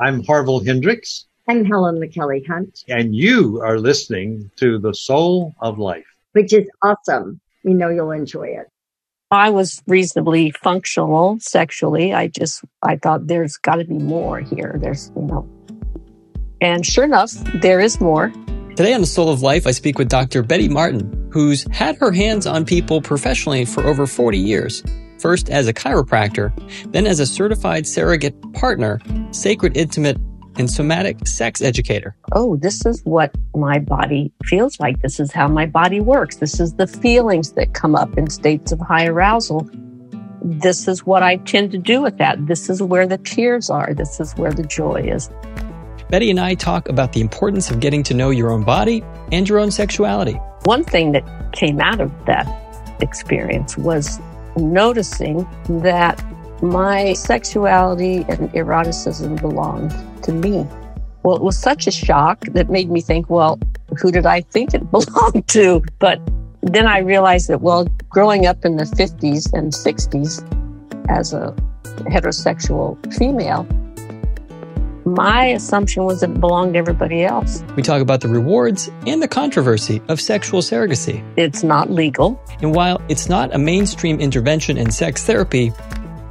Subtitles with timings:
[0.00, 1.26] I'm Harville Hendrix.
[1.48, 2.84] I'm Helen LaKelly Hunt.
[2.88, 7.40] And you are listening to The Soul of Life, which is awesome.
[7.64, 8.68] We know you'll enjoy it.
[9.32, 12.14] I was reasonably functional sexually.
[12.14, 14.76] I just, I thought there's got to be more here.
[14.80, 15.48] There's, you know.
[16.60, 18.32] And sure enough, there is more.
[18.76, 20.44] Today on The Soul of Life, I speak with Dr.
[20.44, 24.84] Betty Martin, who's had her hands on people professionally for over 40 years.
[25.18, 26.52] First as a chiropractor,
[26.92, 29.00] then as a certified surrogate partner,
[29.32, 30.16] sacred intimate,
[30.56, 32.16] and somatic sex educator.
[32.32, 35.00] Oh, this is what my body feels like.
[35.02, 36.36] This is how my body works.
[36.36, 39.68] This is the feelings that come up in states of high arousal.
[40.42, 42.46] This is what I tend to do with that.
[42.46, 43.94] This is where the tears are.
[43.94, 45.30] This is where the joy is.
[46.10, 49.48] Betty and I talk about the importance of getting to know your own body and
[49.48, 50.40] your own sexuality.
[50.64, 52.48] One thing that came out of that
[53.00, 54.18] experience was
[54.58, 55.46] noticing
[55.80, 56.22] that
[56.62, 60.66] my sexuality and eroticism belonged to me.
[61.22, 63.58] Well, it was such a shock that made me think, well,
[64.00, 65.82] who did I think it belonged to?
[65.98, 66.20] But
[66.62, 70.42] then I realized that, well, growing up in the 50s and 60s
[71.08, 71.54] as a
[72.06, 73.66] heterosexual female,
[75.14, 77.62] my assumption was it belonged to everybody else.
[77.76, 81.24] We talk about the rewards and the controversy of sexual surrogacy.
[81.36, 82.40] It's not legal.
[82.60, 85.70] And while it's not a mainstream intervention in sex therapy,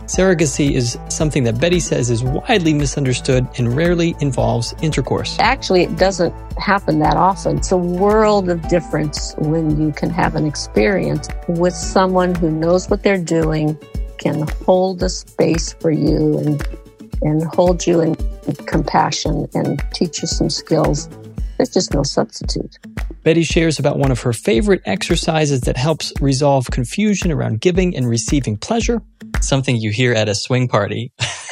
[0.06, 5.38] surrogacy is something that Betty says is widely misunderstood and rarely involves intercourse.
[5.40, 7.58] Actually, it doesn't happen that often.
[7.58, 12.90] It's a world of difference when you can have an experience with someone who knows
[12.90, 13.78] what they're doing,
[14.18, 16.66] can hold a space for you and
[17.22, 18.16] and hold you in
[18.66, 21.10] compassion and teach you some skills.
[21.58, 22.78] There's just no substitute.
[23.24, 28.08] Betty shares about one of her favorite exercises that helps resolve confusion around giving and
[28.08, 29.02] receiving pleasure,
[29.42, 31.12] something you hear at a swing party.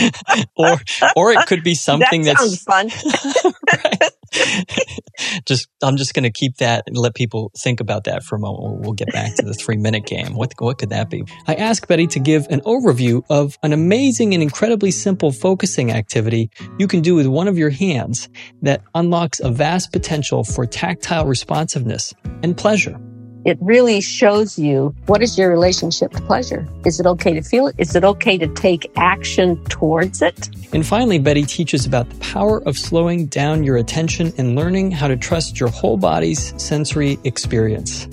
[0.56, 0.76] or
[1.16, 2.90] or it could be something that that's fun.
[5.46, 8.38] just I'm just going to keep that and let people think about that for a
[8.38, 8.80] moment.
[8.80, 10.34] We'll get back to the three minute game.
[10.34, 11.24] What what could that be?
[11.46, 16.50] I asked Betty to give an overview of an amazing and incredibly simple focusing activity
[16.78, 18.28] you can do with one of your hands
[18.62, 22.98] that unlocks a vast potential for tactile responsiveness and pleasure.
[23.44, 26.68] It really shows you what is your relationship to pleasure?
[26.86, 27.74] Is it okay to feel it?
[27.76, 30.48] Is it okay to take action towards it?
[30.72, 35.08] And finally, Betty teaches about the power of slowing down your attention and learning how
[35.08, 38.06] to trust your whole body's sensory experience.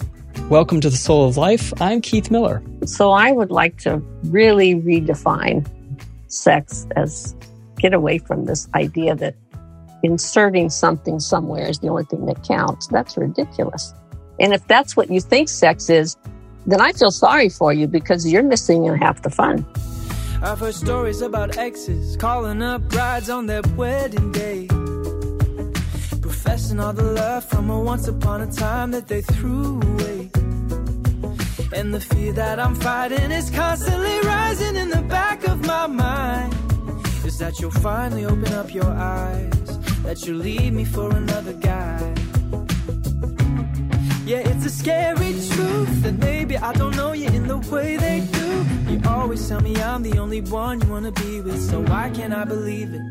[0.50, 1.79] Welcome to the Soul of Life.
[1.79, 2.63] I'm Keith Miller.
[2.88, 5.69] So I would like to really redefine
[6.28, 7.35] sex as
[7.78, 9.35] get away from this idea that
[10.01, 12.88] inserting something somewhere is the only thing that counts.
[12.88, 13.94] That's ridiculous.
[14.39, 16.16] And if that's what you think sex is,
[16.66, 19.66] then I feel sorry for you because you're missing half the fun.
[20.41, 24.67] I've heard stories about exes calling up brides on their wedding day.
[26.22, 30.29] Professing all the love from a once upon a time that they threw away.
[31.73, 36.53] And the fear that I'm fighting is constantly rising in the back of my mind.
[37.25, 41.98] Is that you'll finally open up your eyes, that you'll leave me for another guy.
[44.29, 48.19] Yeah, it's a scary truth that maybe I don't know you in the way they
[48.31, 48.63] do.
[48.88, 52.31] You always tell me I'm the only one you wanna be with, so why can't
[52.31, 53.01] I believe it?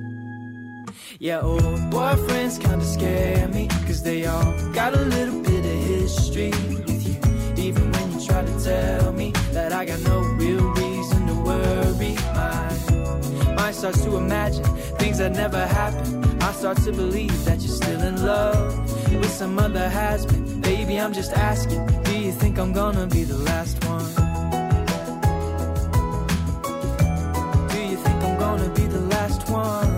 [1.19, 6.51] Yeah, old boyfriends kinda scare me, cause they all got a little bit of history
[6.87, 7.17] with you.
[7.57, 12.15] Even when you try to tell me that I got no real reason to worry,
[12.33, 14.63] my mind starts to imagine
[15.01, 16.45] things that never happened.
[16.45, 20.61] I start to believe that you're still in love with some other has been.
[20.61, 24.05] Baby, I'm just asking, do you think I'm gonna be the last one?
[27.69, 29.89] Do you think I'm gonna be the last one?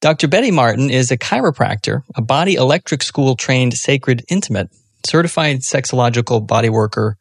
[0.06, 0.28] Dr.
[0.28, 4.70] Betty Martin is a chiropractor, a body electric school trained sacred intimate,
[5.04, 7.18] certified sexological body worker,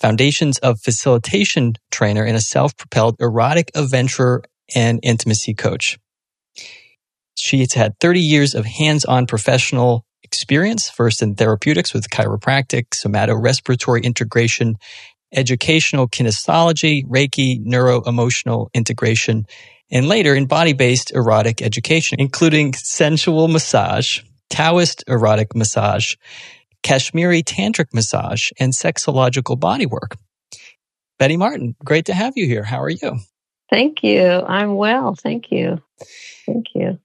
[0.00, 4.42] foundations of facilitation trainer, and a self propelled erotic adventurer
[4.74, 5.98] and intimacy coach.
[7.36, 14.02] She's had 30 years of hands on professional experience, first in therapeutics with chiropractic, somato-respiratory
[14.02, 14.76] integration,
[15.32, 19.46] educational kinesiology, Reiki, neuro-emotional integration,
[19.90, 24.20] and later in body-based erotic education, including sensual massage,
[24.50, 26.14] Taoist erotic massage,
[26.82, 30.16] Kashmiri tantric massage, and sexological bodywork.
[31.18, 32.64] Betty Martin, great to have you here.
[32.64, 33.18] How are you?
[33.70, 34.22] Thank you.
[34.22, 35.14] I'm well.
[35.14, 35.80] Thank you.
[36.46, 36.98] Thank you.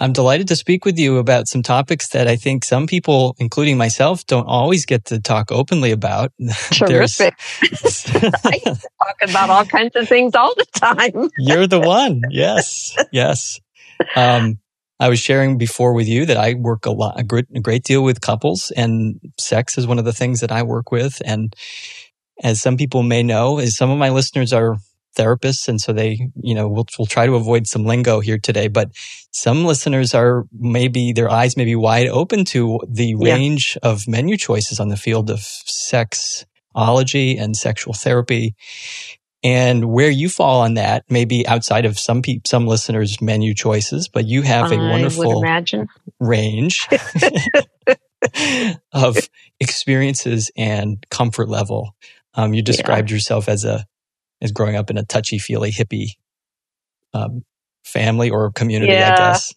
[0.00, 3.76] I'm delighted to speak with you about some topics that I think some people, including
[3.76, 6.32] myself, don't always get to talk openly about.
[6.72, 7.34] Terrific.
[8.42, 11.30] I talk about all kinds of things all the time.
[11.38, 12.22] You're the one.
[12.30, 12.96] Yes.
[13.12, 13.60] Yes.
[14.16, 14.58] Um,
[14.98, 17.84] I was sharing before with you that I work a lot, a great, a great
[17.84, 21.20] deal with couples and sex is one of the things that I work with.
[21.26, 21.54] And
[22.42, 24.78] as some people may know, is some of my listeners are
[25.16, 25.68] therapists.
[25.68, 28.90] And so they, you know, we'll, we'll try to avoid some lingo here today, but
[29.32, 33.34] some listeners are maybe their eyes may be wide open to the yeah.
[33.34, 38.54] range of menu choices on the field of sexology and sexual therapy.
[39.42, 44.06] And where you fall on that, maybe outside of some people, some listeners' menu choices,
[44.06, 45.42] but you have a I wonderful
[46.20, 46.86] range
[48.92, 49.16] of
[49.58, 51.94] experiences and comfort level.
[52.34, 53.14] Um, you described yeah.
[53.14, 53.86] yourself as a
[54.40, 56.12] is growing up in a touchy feely hippie
[57.14, 57.44] um,
[57.84, 59.54] family or community, yeah, I guess.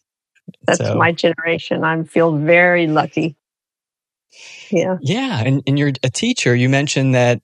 [0.66, 1.84] That's so, my generation.
[1.84, 3.36] I feel very lucky.
[4.72, 4.98] Yeah.
[5.02, 5.42] Yeah.
[5.46, 6.56] And, and you're a teacher.
[6.56, 7.42] You mentioned that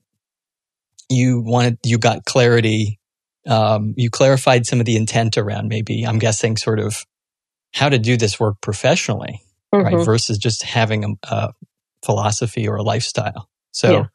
[1.09, 2.99] you wanted, you got clarity.
[3.47, 7.05] Um, you clarified some of the intent around maybe, I'm guessing, sort of
[7.73, 9.41] how to do this work professionally,
[9.73, 9.95] mm-hmm.
[9.95, 10.05] right?
[10.05, 11.53] Versus just having a, a,
[12.03, 13.49] philosophy or a lifestyle.
[13.71, 14.05] So yeah.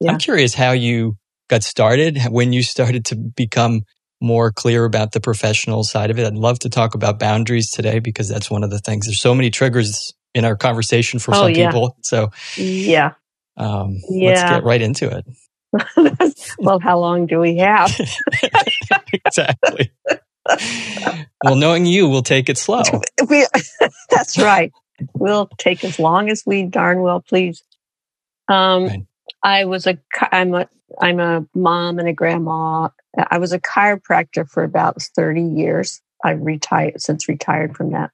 [0.00, 0.12] Yeah.
[0.12, 1.16] I'm curious how you
[1.48, 3.82] got started, when you started to become
[4.20, 6.26] more clear about the professional side of it.
[6.26, 9.06] I'd love to talk about boundaries today because that's one of the things.
[9.06, 11.70] There's so many triggers in our conversation for oh, some yeah.
[11.70, 11.96] people.
[12.02, 13.12] So yeah.
[13.56, 14.30] Um, yeah.
[14.30, 16.34] let's get right into it.
[16.58, 17.94] well, how long do we have?
[19.12, 19.92] exactly.
[21.42, 22.82] well, knowing you, we'll take it slow.
[23.28, 23.46] We,
[24.10, 24.72] that's right.
[25.14, 27.62] We'll take as long as we darn well please.
[28.48, 29.06] Um, right.
[29.44, 29.98] I was a,
[30.32, 30.68] I'm a,
[31.00, 32.88] I'm a mom and a grandma.
[33.30, 36.02] I was a chiropractor for about 30 years.
[36.24, 38.10] I've retired since retired from that.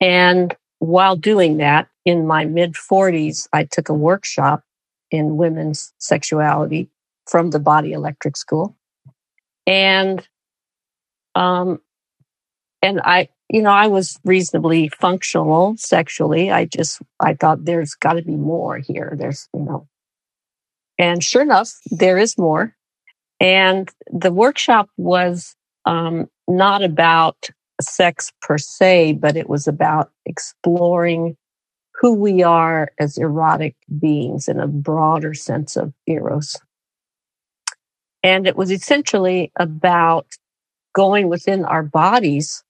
[0.00, 4.64] And while doing that, in my mid 40s, I took a workshop
[5.10, 6.90] in women's sexuality
[7.28, 8.76] from the Body Electric School.
[9.66, 10.26] And,
[11.34, 11.80] um,
[12.82, 16.52] and I, you know, I was reasonably functional sexually.
[16.52, 19.14] I just, I thought there's got to be more here.
[19.18, 19.88] There's, you know,
[20.98, 22.76] and sure enough, there is more.
[23.40, 27.48] And the workshop was um, not about
[27.80, 31.36] sex per se, but it was about exploring
[32.00, 36.56] who we are as erotic beings in a broader sense of eros.
[38.22, 40.26] And it was essentially about
[40.94, 42.62] going within our bodies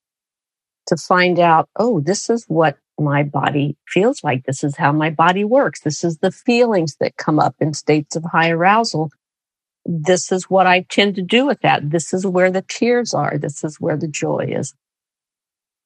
[0.87, 4.45] to find out, oh, this is what my body feels like.
[4.45, 5.81] This is how my body works.
[5.81, 9.11] This is the feelings that come up in states of high arousal.
[9.85, 11.89] This is what I tend to do with that.
[11.89, 13.37] This is where the tears are.
[13.37, 14.73] This is where the joy is.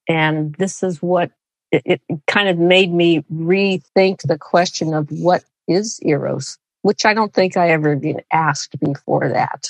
[0.07, 1.31] And this is what
[1.71, 7.13] it, it kind of made me rethink the question of what is Eros, which I
[7.13, 9.69] don't think I ever been asked before that.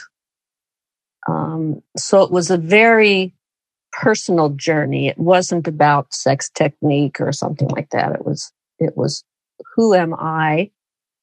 [1.27, 3.33] Um, so it was a very
[4.01, 5.07] personal journey.
[5.07, 8.13] It wasn't about sex technique or something like that.
[8.13, 9.23] It was, it was
[9.75, 10.71] who am I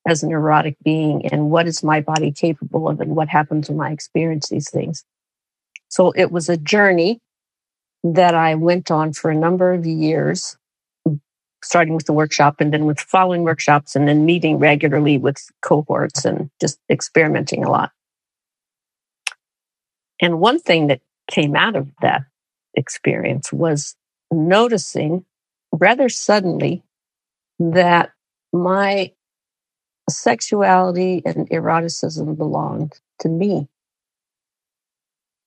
[0.08, 3.80] as an erotic being and what is my body capable of and what happens when
[3.86, 5.04] I experience these things.
[5.88, 7.20] So it was a journey
[8.02, 10.56] that I went on for a number of years
[11.62, 16.24] starting with the workshop and then with following workshops and then meeting regularly with cohorts
[16.24, 17.92] and just experimenting a lot.
[20.20, 21.00] And one thing that
[21.30, 22.22] came out of that
[22.74, 23.96] experience was
[24.30, 25.24] noticing
[25.72, 26.82] rather suddenly
[27.58, 28.10] that
[28.52, 29.12] my
[30.08, 33.68] sexuality and eroticism belonged to me.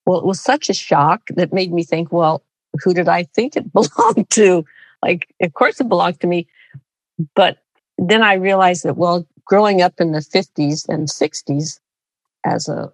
[0.05, 2.43] Well, it was such a shock that made me think, well,
[2.83, 4.65] who did I think it belonged to?
[5.01, 6.47] Like, of course it belonged to me.
[7.35, 7.57] But
[7.97, 11.79] then I realized that, well, growing up in the 50s and 60s
[12.45, 12.91] as a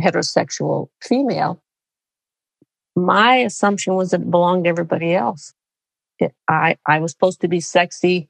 [0.00, 1.62] heterosexual female,
[3.04, 5.52] my assumption was that it belonged to everybody else.
[6.18, 8.28] It, I, I was supposed to be sexy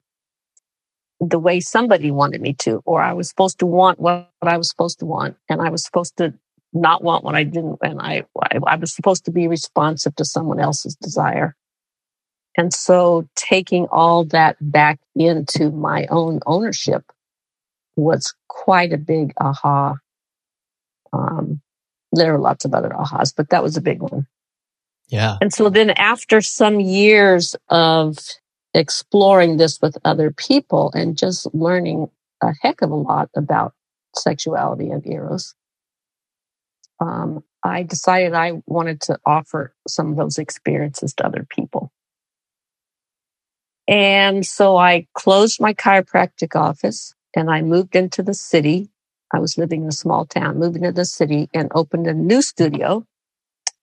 [1.20, 4.70] the way somebody wanted me to, or I was supposed to want what I was
[4.70, 6.32] supposed to want, and I was supposed to
[6.72, 10.24] not want what I didn't, and I, I, I was supposed to be responsive to
[10.24, 11.56] someone else's desire.
[12.56, 17.04] And so taking all that back into my own ownership
[17.96, 19.96] was quite a big aha.
[21.12, 21.60] Um,
[22.12, 24.26] there are lots of other ahas, but that was a big one.
[25.10, 25.36] Yeah.
[25.40, 28.18] And so then after some years of
[28.72, 32.08] exploring this with other people and just learning
[32.42, 33.74] a heck of a lot about
[34.14, 35.54] sexuality and eros,
[37.00, 41.92] um, I decided I wanted to offer some of those experiences to other people.
[43.88, 48.88] And so I closed my chiropractic office and I moved into the city.
[49.32, 52.42] I was living in a small town, moved into the city and opened a new
[52.42, 53.04] studio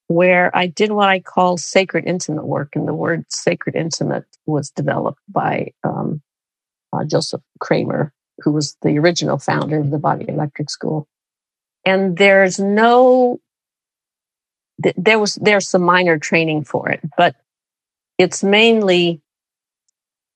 [0.08, 2.76] where I did what I call sacred intimate work.
[2.76, 6.22] And the word sacred intimate was developed by um,
[6.94, 11.08] uh, Joseph Kramer, who was the original founder of the Body Electric School.
[11.86, 13.40] And there's no,
[14.96, 17.36] there was, there's some minor training for it, but
[18.18, 19.22] it's mainly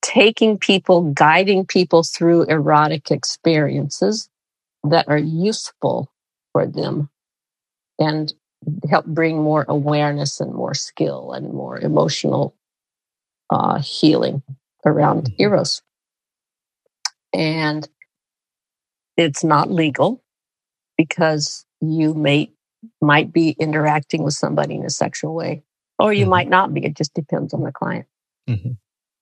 [0.01, 4.29] taking people, guiding people through erotic experiences
[4.83, 6.11] that are useful
[6.53, 7.09] for them
[7.99, 8.33] and
[8.89, 12.55] help bring more awareness and more skill and more emotional
[13.49, 14.41] uh, healing
[14.85, 15.41] around mm-hmm.
[15.41, 15.81] eros
[17.33, 17.87] and
[19.17, 20.23] it's not legal
[20.97, 22.51] because you may
[23.01, 25.63] might be interacting with somebody in a sexual way
[25.99, 26.31] or you mm-hmm.
[26.31, 28.05] might not be it just depends on the client
[28.49, 28.71] mm-hmm.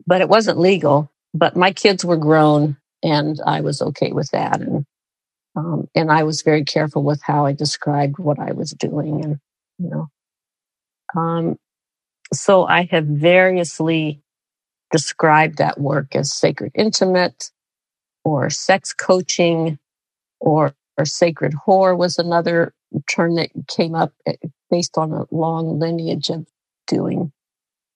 [0.05, 4.61] but it wasn't legal but my kids were grown and i was okay with that
[4.61, 4.85] and
[5.59, 9.25] um, and I was very careful with how I described what I was doing.
[9.25, 9.39] And,
[9.79, 10.09] you know,
[11.21, 11.57] um,
[12.33, 14.21] so I have variously
[14.91, 17.51] described that work as sacred intimate
[18.25, 19.79] or sex coaching
[20.41, 22.73] or, or sacred whore was another
[23.09, 24.35] term that came up eh,
[24.71, 26.47] based on a long lineage of
[26.87, 27.31] doing,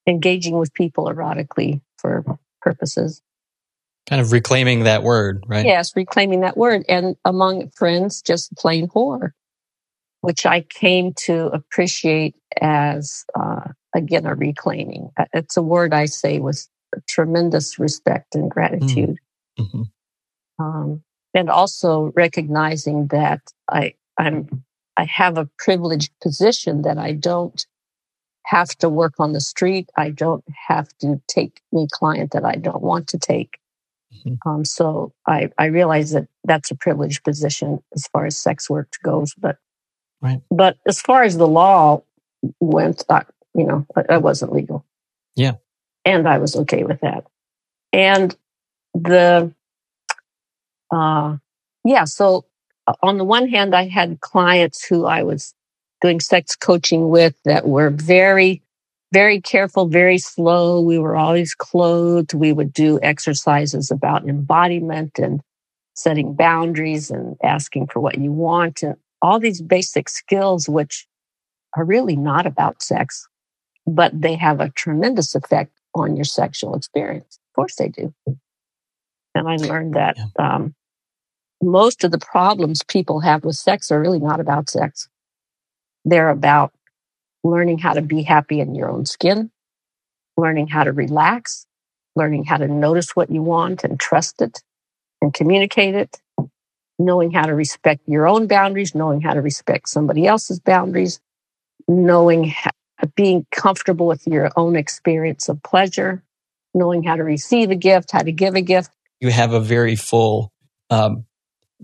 [0.08, 2.26] engaging with people erotically for
[2.62, 3.23] purposes
[4.08, 5.66] kind of reclaiming that word, right?
[5.66, 6.84] Yes, reclaiming that word.
[6.90, 9.32] And among friends, just plain whore,
[10.22, 15.10] which I came to appreciate as, uh, again, a reclaiming.
[15.18, 16.68] Uh, it's a word I say with
[17.08, 19.18] tremendous respect and gratitude.
[19.60, 19.66] Mm.
[19.66, 20.64] Mm-hmm.
[20.64, 24.64] Um, and also recognizing that I, I'm,
[24.98, 27.66] I have a privileged position that I don't
[28.46, 29.90] have to work on the street.
[29.96, 33.58] I don't have to take any client that I don't want to take.
[34.26, 34.50] Mm-hmm.
[34.50, 38.94] Um, so I, I realize that that's a privileged position as far as sex work
[39.04, 39.58] goes, but
[40.22, 40.42] right.
[40.50, 42.04] but as far as the law
[42.60, 44.86] went, I, you know, it wasn't legal.
[45.36, 45.54] Yeah,
[46.06, 47.26] and I was okay with that.
[47.92, 48.36] And
[48.94, 49.54] the,
[50.92, 51.38] uh,
[51.84, 52.06] yeah.
[52.06, 52.46] So
[52.88, 55.54] uh, on the one hand, I had clients who I was
[56.02, 58.63] doing sex coaching with that were very
[59.14, 60.82] very careful, very slow.
[60.82, 62.34] We were always clothed.
[62.34, 65.40] We would do exercises about embodiment and
[65.94, 71.08] setting boundaries and asking for what you want and all these basic skills, which
[71.78, 73.28] are really not about sex,
[73.86, 77.40] but they have a tremendous effect on your sexual experience.
[77.52, 78.12] Of course they do.
[79.36, 80.74] And I learned that um,
[81.62, 85.08] most of the problems people have with sex are really not about sex.
[86.04, 86.74] They're about
[87.44, 89.52] learning how to be happy in your own skin,
[90.38, 91.66] learning how to relax,
[92.16, 94.62] learning how to notice what you want and trust it
[95.22, 96.22] and communicate it,
[97.00, 101.20] knowing how to respect your own boundaries, knowing how to respect somebody else's boundaries,
[101.88, 102.72] knowing how,
[103.16, 106.24] being comfortable with your own experience of pleasure,
[106.74, 108.92] knowing how to receive a gift, how to give a gift.
[109.20, 110.52] You have a very full
[110.90, 111.26] um,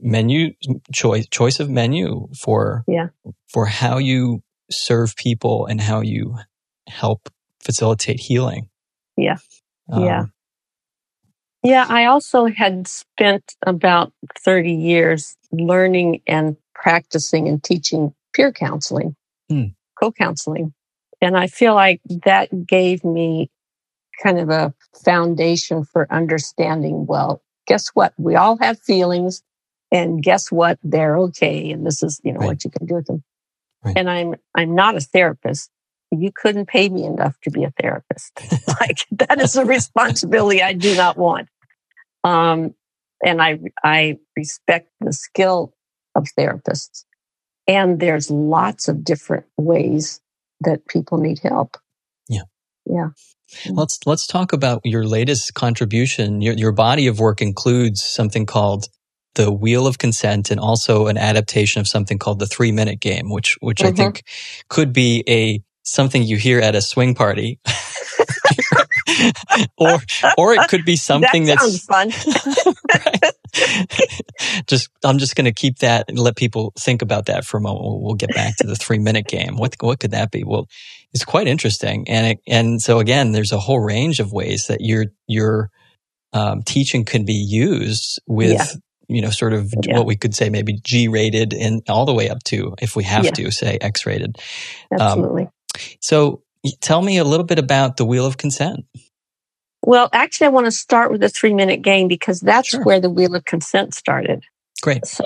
[0.01, 0.53] menu
[0.93, 3.09] choice choice of menu for yeah.
[3.47, 6.37] for how you serve people and how you
[6.87, 7.29] help
[7.63, 8.69] facilitate healing.
[9.17, 9.37] Yeah.
[9.91, 10.23] Um, yeah.
[11.63, 19.15] Yeah, I also had spent about 30 years learning and practicing and teaching peer counseling,
[19.49, 19.65] Hmm.
[19.99, 20.73] co counseling.
[21.21, 23.51] And I feel like that gave me
[24.23, 24.73] kind of a
[25.03, 28.13] foundation for understanding well, guess what?
[28.17, 29.43] We all have feelings,
[29.91, 30.79] and guess what?
[30.81, 31.71] They're okay.
[31.71, 32.47] And this is, you know, Right.
[32.47, 33.23] what you can do with them.
[33.83, 33.97] Right.
[33.97, 35.69] And I'm, I'm not a therapist.
[36.11, 38.31] You couldn't pay me enough to be a therapist.
[38.79, 41.47] like that is a responsibility I do not want.
[42.23, 42.73] Um,
[43.23, 45.73] and I, I respect the skill
[46.15, 47.05] of therapists.
[47.67, 50.19] And there's lots of different ways
[50.61, 51.77] that people need help.
[52.27, 52.41] Yeah.
[52.85, 53.09] Yeah.
[53.69, 56.41] Let's let's talk about your latest contribution.
[56.41, 58.87] Your your body of work includes something called
[59.39, 63.29] the Wheel of Consent and also an adaptation of something called the Three Minute Game,
[63.29, 63.95] which which I Mhm.
[63.97, 64.23] think
[64.67, 67.57] could be a something you hear at a swing party,
[69.77, 69.99] or
[70.37, 72.11] or it could be something that that's sounds fun.
[74.67, 77.61] just I'm just going to keep that and let people think about that for a
[77.61, 77.85] moment.
[77.85, 79.55] We'll, we'll get back to the three minute game.
[79.55, 80.43] What what could that be?
[80.43, 80.67] Well,
[81.13, 84.81] it's quite interesting, and it, and so again, there's a whole range of ways that
[84.81, 85.69] your your
[86.33, 88.51] um, teaching can be used with.
[88.51, 88.65] Yeah.
[89.09, 89.97] You know, sort of Yeah.
[89.97, 93.03] what we could say maybe G rated and all the way up to, if we
[93.03, 93.31] have Yeah.
[93.31, 94.37] to say X rated.
[94.93, 95.49] Absolutely.
[95.99, 96.43] So
[96.81, 98.85] tell me a little bit about the Wheel of Consent.
[99.81, 102.83] well, actually, I want to start with the three minute game because that's Sure.
[102.83, 104.43] where the wheel of consent started.
[104.81, 105.05] Great.
[105.05, 105.25] So,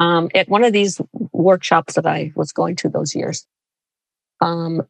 [0.00, 1.00] um, at one of these
[1.32, 3.46] workshops that I was going to those years,
[4.40, 4.82] um,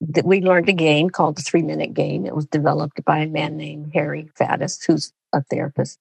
[0.00, 2.24] that we learned a game called the three minute game.
[2.24, 5.98] It was developed by a man named Harry Faddis, who's a therapist.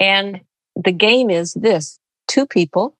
[0.00, 0.40] And
[0.74, 2.96] the game is this two people,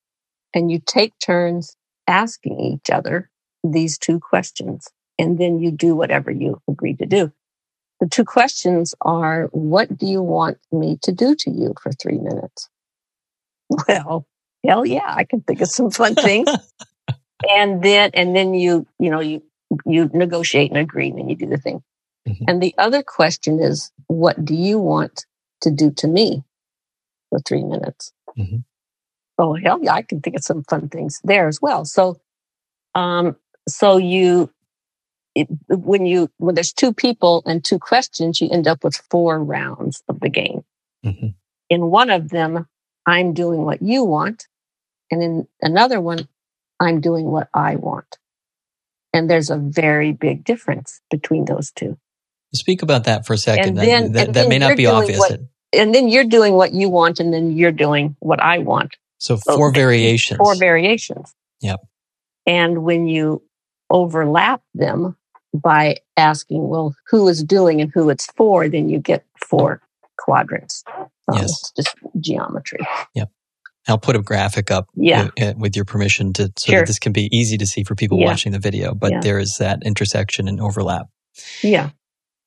[0.54, 1.76] and you take turns
[2.07, 3.30] asking each other
[3.64, 4.88] these two questions,
[5.19, 7.33] and then you do whatever you agree to do.
[8.00, 12.19] The two questions are What do you want me to do to you for three
[12.19, 12.69] minutes?
[13.88, 14.26] Well,
[14.66, 16.49] hell yeah, I can think of some fun things.
[17.49, 19.42] and then, and then you, you know, you,
[19.87, 21.83] you negotiate and agree and then you do the thing.
[22.28, 22.45] Mhm.
[22.49, 25.25] And the other question is, what do you want
[25.62, 26.42] to do to me
[27.31, 28.12] for three minutes?
[28.38, 28.64] Mhm.
[29.38, 31.85] Oh, hell yeah, I can think of some fun things there as well.
[31.87, 32.21] So,
[32.95, 33.37] um,
[33.69, 34.51] so you,
[35.35, 39.43] it, when you, when there's two people and two questions, you end up with four
[39.43, 40.64] rounds of the game.
[41.05, 41.35] Mhm.
[41.71, 42.66] In one of them,
[43.07, 44.47] I'm doing what you want.
[45.11, 46.29] And in another one,
[46.79, 48.19] I'm doing what I want.
[49.12, 51.99] And there's a very big difference between those two.
[52.55, 53.79] Speak about that for a second.
[53.79, 55.19] And That- that, that may not be obvious.
[55.19, 55.40] what-
[55.72, 58.96] And then you're doing what you want, and then you're doing what I want.
[59.18, 60.38] so So four there- variations.
[60.38, 61.33] Four variations.
[61.61, 61.80] Yep.
[62.46, 63.42] And when you
[63.90, 65.16] overlap them
[65.52, 69.83] by asking, well, who is doing and who it's for, then you get four
[70.16, 70.83] quadrants.
[71.28, 71.50] Um, Yes.
[71.50, 72.80] It's just geometry.
[73.14, 73.30] Yep.
[73.88, 75.28] I'll put a graphic up Yeah.
[75.40, 76.80] uh, uh, with your permission to so Sure.
[76.80, 78.26] that this can be easy to see for people Yeah.
[78.26, 78.94] watching the video.
[78.94, 79.20] But Yeah.
[79.20, 81.06] there is that intersection and overlap.
[81.62, 81.90] Yeah.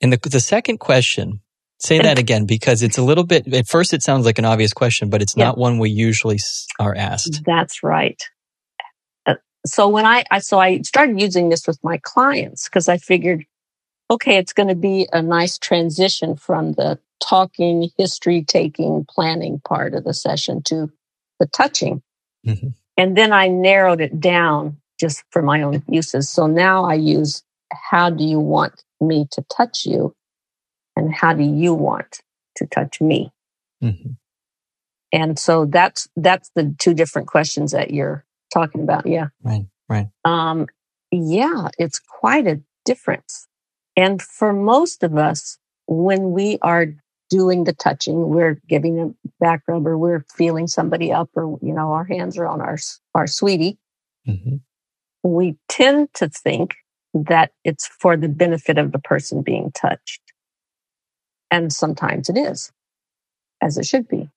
[0.02, 1.42] And the the second question,
[1.84, 3.54] say that again because it's a little bit.
[3.54, 5.46] At first, it sounds like an obvious question, but it's Yeah.
[5.46, 6.40] not one we usually
[6.80, 7.42] are asked.
[7.46, 8.22] That's right.
[9.26, 12.98] Uh, So when I, I so I started using this with my clients because I
[12.98, 13.46] figured,
[14.10, 19.94] okay, it's going to be a nice transition from the talking, history taking, planning part
[19.94, 20.92] of the session to
[21.40, 22.02] the touching.
[22.46, 22.74] Mhm.
[22.98, 26.30] And then I narrowed it down just for my own uses.
[26.30, 27.44] So now I use
[27.92, 30.14] how do you want me to touch you?
[30.96, 32.22] And how do you want
[32.58, 33.32] to touch me?
[33.82, 34.18] Mhm.
[35.12, 39.06] And so that's that's the two different questions that you're talking about.
[39.06, 39.28] Yeah.
[39.44, 39.66] Right.
[39.90, 40.08] Right.
[40.26, 40.68] Um,
[41.12, 43.48] yeah, it's quite a difference.
[43.96, 46.88] And for most of us, when we are
[47.30, 51.74] doing the touching, we're giving a back rub or we're feeling somebody up or, you
[51.74, 52.78] know, our hands are on our,
[53.14, 53.78] our sweetie.
[54.28, 54.62] Mhm.
[55.24, 56.76] We tend to think
[57.14, 60.22] that it's for the benefit of the person being touched.
[61.54, 62.72] And sometimes it is,
[63.62, 64.28] as it should be.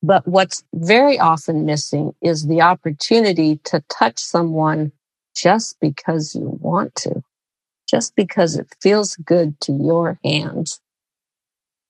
[0.00, 4.92] But what's very often missing is the opportunity to touch someone
[5.34, 7.24] just because you want to,
[7.90, 10.80] just because it feels good to your hands.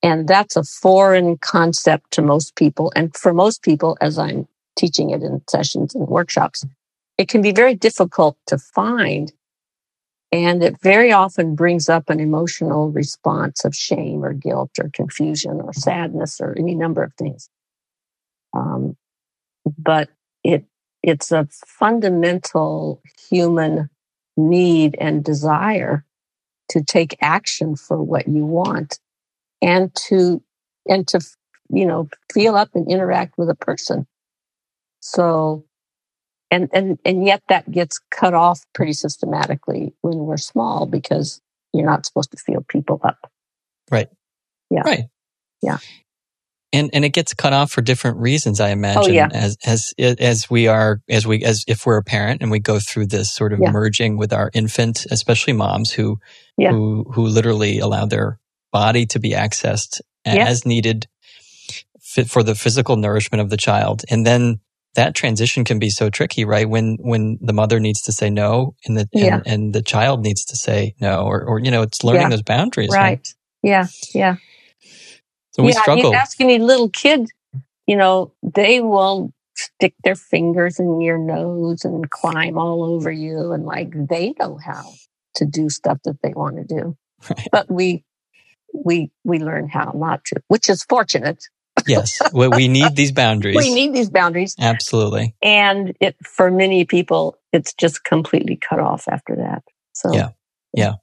[0.01, 2.91] And that's a foreign concept to most people.
[2.95, 6.65] And for most people, as I'm teaching it in sessions and workshops,
[7.19, 9.31] it can be very difficult to find.
[10.31, 15.59] And it very often brings up an emotional response of shame or guilt or confusion
[15.59, 17.49] or sadness or any number of things.
[18.53, 18.95] Um,
[19.77, 20.09] but
[20.43, 20.65] it
[21.01, 23.89] it's a fundamental human
[24.37, 26.05] need and desire
[26.69, 28.99] to take action for what you want
[29.61, 30.41] and to
[30.87, 31.19] and to
[31.69, 34.07] you know feel up and interact with a person
[34.99, 35.65] so
[36.51, 41.41] and and and yet that gets cut off pretty systematically when we're small because
[41.73, 43.31] you're not supposed to feel people up.
[43.91, 44.09] Right.
[44.69, 44.81] Yeah.
[44.81, 45.03] Right.
[45.61, 45.77] Yeah.
[46.71, 49.29] And and it gets cut off for different reasons i oh, imagine oh, yeah.
[49.33, 52.79] as as as we are as we as if we're a parent and we go
[52.79, 53.71] through this sort of Yeah.
[53.71, 56.19] merging with our infant especially moms who
[56.57, 56.71] Yeah.
[56.71, 58.39] who who literally allow their
[58.71, 61.07] body to be accessed as needed
[62.27, 64.03] for the physical nourishment of the child.
[64.09, 64.59] And then
[64.95, 68.75] that transition can be so tricky right when when the mother needs to say no
[68.85, 69.35] and the Yeah.
[69.37, 72.29] and, and the child needs to say no or or you know it's learning Yeah.
[72.29, 73.27] those boundaries right
[73.63, 74.35] yeah yeah
[75.51, 77.27] so we yeah, struggle You ask any little kid,
[77.85, 83.51] you know, they will stick their fingers in your nose and climb all over you,
[83.51, 84.93] and like they know how
[85.35, 86.95] to do stuff that they want to do.
[87.29, 87.47] Right.
[87.51, 88.05] But we
[88.73, 91.43] we we learn how not to, which is fortunate.
[91.87, 96.85] Yes we, we need these boundaries We need these boundaries, absolutely and it for many
[96.85, 99.63] people, it's just completely cut off after that.
[99.93, 100.29] So Yeah.
[100.73, 100.93] Yeah,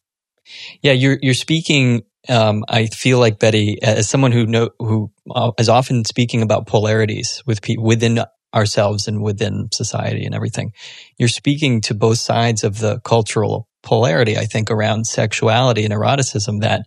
[0.83, 0.93] yeah.
[0.93, 2.03] you're you're speaking.
[2.29, 6.67] Um, I feel like Betty, as someone who know who uh, is often speaking about
[6.67, 8.21] polarities with people within
[8.55, 10.73] ourselves and within society and everything.
[11.19, 14.37] You're speaking to both sides of the cultural polarity.
[14.37, 16.61] I think around sexuality and eroticism.
[16.61, 16.87] That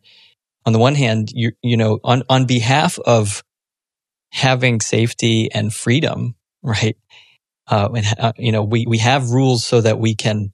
[0.66, 3.44] on the one hand, you you know, on on behalf of
[4.32, 6.98] having safety and freedom, right?
[7.68, 10.52] Uh, and uh, you know, we we have rules so that we can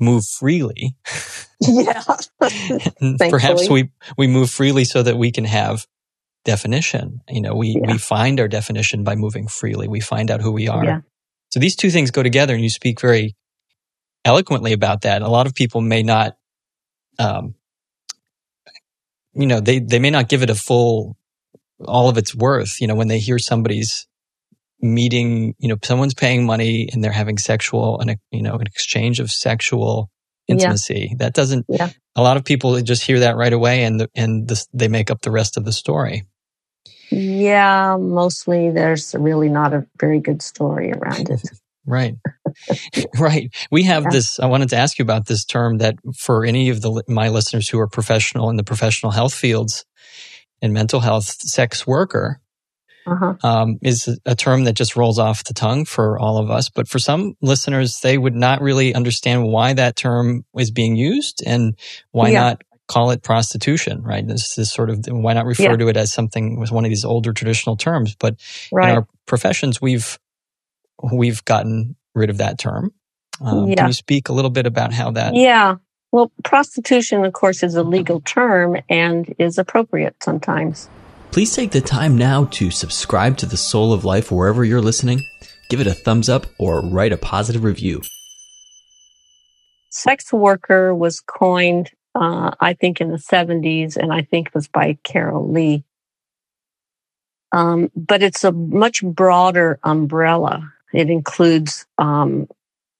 [0.00, 0.96] move freely.
[1.60, 2.02] yeah,
[3.30, 5.86] Perhaps we, we move freely so that we can have
[6.44, 7.20] definition.
[7.28, 7.92] You know, we, Yeah.
[7.92, 9.88] we find our definition by moving freely.
[9.88, 10.84] We find out who we are.
[10.84, 11.00] Yeah.
[11.50, 13.36] So these two things go together and you speak very
[14.24, 15.22] eloquently about that.
[15.22, 16.36] A lot of people may not,
[17.18, 17.54] um,
[19.32, 21.16] you know, they, they may not give it a full,
[21.86, 24.06] all of its worth, you know, when they hear somebody's
[24.80, 29.18] meeting, you know, someone's paying money and they're having sexual and, you know, an exchange
[29.20, 30.10] of sexual
[30.46, 30.54] Yeah.
[30.54, 31.14] intimacy.
[31.18, 31.90] That doesn't, Yeah.
[32.16, 35.10] a lot of people just hear that right away and, the, and this, they make
[35.10, 36.24] up the rest of the story.
[37.10, 37.96] yeah.
[37.98, 41.42] Mostly, there's really not a very good story around it.
[41.86, 42.14] Right.
[43.18, 43.54] right.
[43.70, 44.08] We have Yeah.
[44.12, 44.40] this.
[44.40, 47.68] I wanted to ask you about this term that for any of the my listeners
[47.68, 49.84] who are professional in the professional health fields
[50.64, 52.40] and mental health, sex worker
[53.06, 53.34] Uh-huh.
[53.42, 56.70] um, is a term that just rolls off the tongue for all of us.
[56.70, 61.42] But for some listeners, they would not really understand why that term is being used
[61.46, 61.74] and
[62.12, 62.40] why Yeah.
[62.40, 64.02] not call it prostitution.
[64.02, 64.26] Right.
[64.26, 65.76] This is sort of why not refer Yeah.
[65.76, 68.14] to it as something with one of these older traditional terms.
[68.18, 68.36] But
[68.72, 68.88] Right.
[68.90, 70.18] in our professions, we've
[71.12, 72.92] we've gotten rid of that term.
[73.40, 73.74] Um, Yeah.
[73.76, 75.34] Can you speak a little bit about how that?
[75.34, 75.74] Yeah.
[76.14, 80.88] Well, prostitution, of course, is a legal term and is appropriate sometimes.
[81.32, 85.24] Please take the time now to subscribe to The Soul of Life wherever you're listening.
[85.70, 88.00] Give it a thumbs up or write a positive review.
[89.90, 94.68] Sex worker was coined, uh, I think, in the 70s, and I think it was
[94.68, 95.82] by Carol Leigh.
[97.50, 100.72] Um, but it's a much broader umbrella.
[100.92, 102.46] It includes um,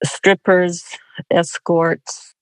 [0.03, 0.83] strippers,
[1.31, 2.35] escorts,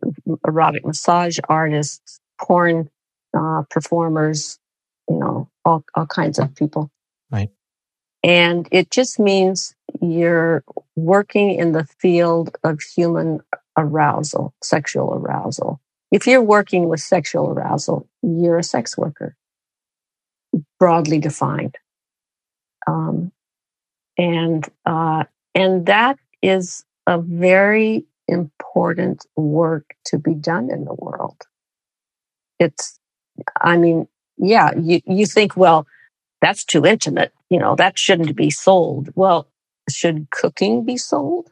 [0.47, 2.89] erotic massage artists, porn
[3.37, 4.59] uh, performers,
[5.09, 6.91] you know, all, all kinds of people.
[7.31, 7.49] Right.
[8.23, 10.63] And it just means you're
[10.95, 13.41] working in the field of human
[13.77, 15.81] arousal, sexual arousal.
[16.11, 19.35] If you're working with sexual arousal, you're a sex worker,
[20.79, 21.75] broadly defined.
[22.87, 23.31] Um,
[24.17, 25.23] and uh,
[25.55, 31.41] and that is a very important work to be done in the world.
[32.59, 32.99] It's,
[33.59, 35.85] I mean, yeah, you you think, well,
[36.41, 39.09] that's too intimate, you know, that shouldn't be sold.
[39.15, 39.47] Well,
[39.89, 41.51] should cooking be sold?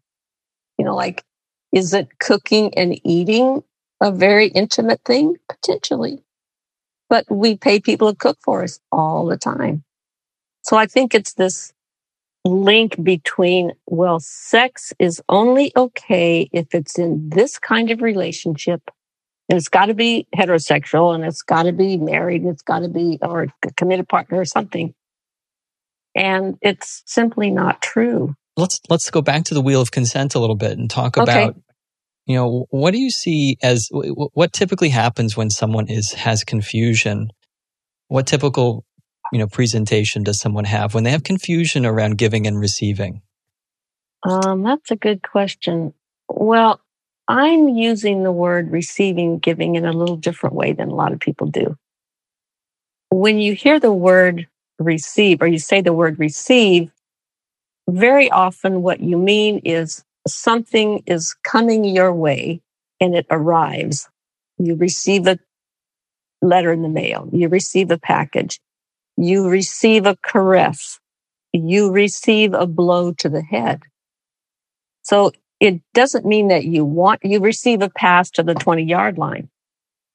[0.78, 1.24] You know, like,
[1.72, 3.64] is it cooking and eating
[4.02, 5.36] a very intimate thing?
[5.50, 6.24] Potentially.
[7.10, 9.84] But we pay people to cook for us all the time.
[10.64, 11.74] So I think it's this
[12.45, 18.82] link between, well, sex is only okay if it's in this kind of relationship.
[19.49, 22.45] And it's got to be heterosexual and it's got to be married.
[22.45, 24.93] It's got to be or a committed partner or something.
[26.15, 28.36] And it's simply not true.
[28.58, 31.43] Let's let's go back to the wheel of consent a little bit and talk Okay.
[31.43, 31.56] about.
[32.25, 36.13] You know, what do you see as wh- wh- what typically happens when someone is
[36.13, 37.30] has confusion?
[38.08, 38.86] What typical,
[39.32, 43.22] you know, presentation does someone have when they have confusion around giving and receiving?
[44.24, 45.94] Um, that's a good question.
[46.30, 46.82] Well,
[47.28, 51.20] I'm using the word receiving, giving in a little different way than a lot of
[51.20, 51.78] people do.
[53.10, 54.48] when you hear the word
[54.80, 56.91] receive or you say the word receive,
[57.89, 62.62] very often what you mean is something is coming your way
[63.02, 64.10] and it arrives.
[64.58, 65.39] You receive a
[66.41, 67.30] letter in the mail.
[67.32, 68.60] You receive a package.
[69.17, 71.00] You receive a caress.
[71.54, 73.82] You receive a blow to the head.
[75.04, 79.17] So it doesn't mean that you want, you receive a pass to the 20 yard
[79.17, 79.50] line.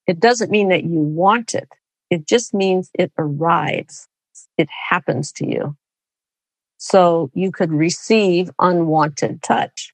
[0.06, 1.68] It doesn't mean that you want it.
[2.10, 4.08] It just means it arrives.
[4.56, 5.76] It happens to you.
[6.78, 9.92] So you could receive unwanted touch.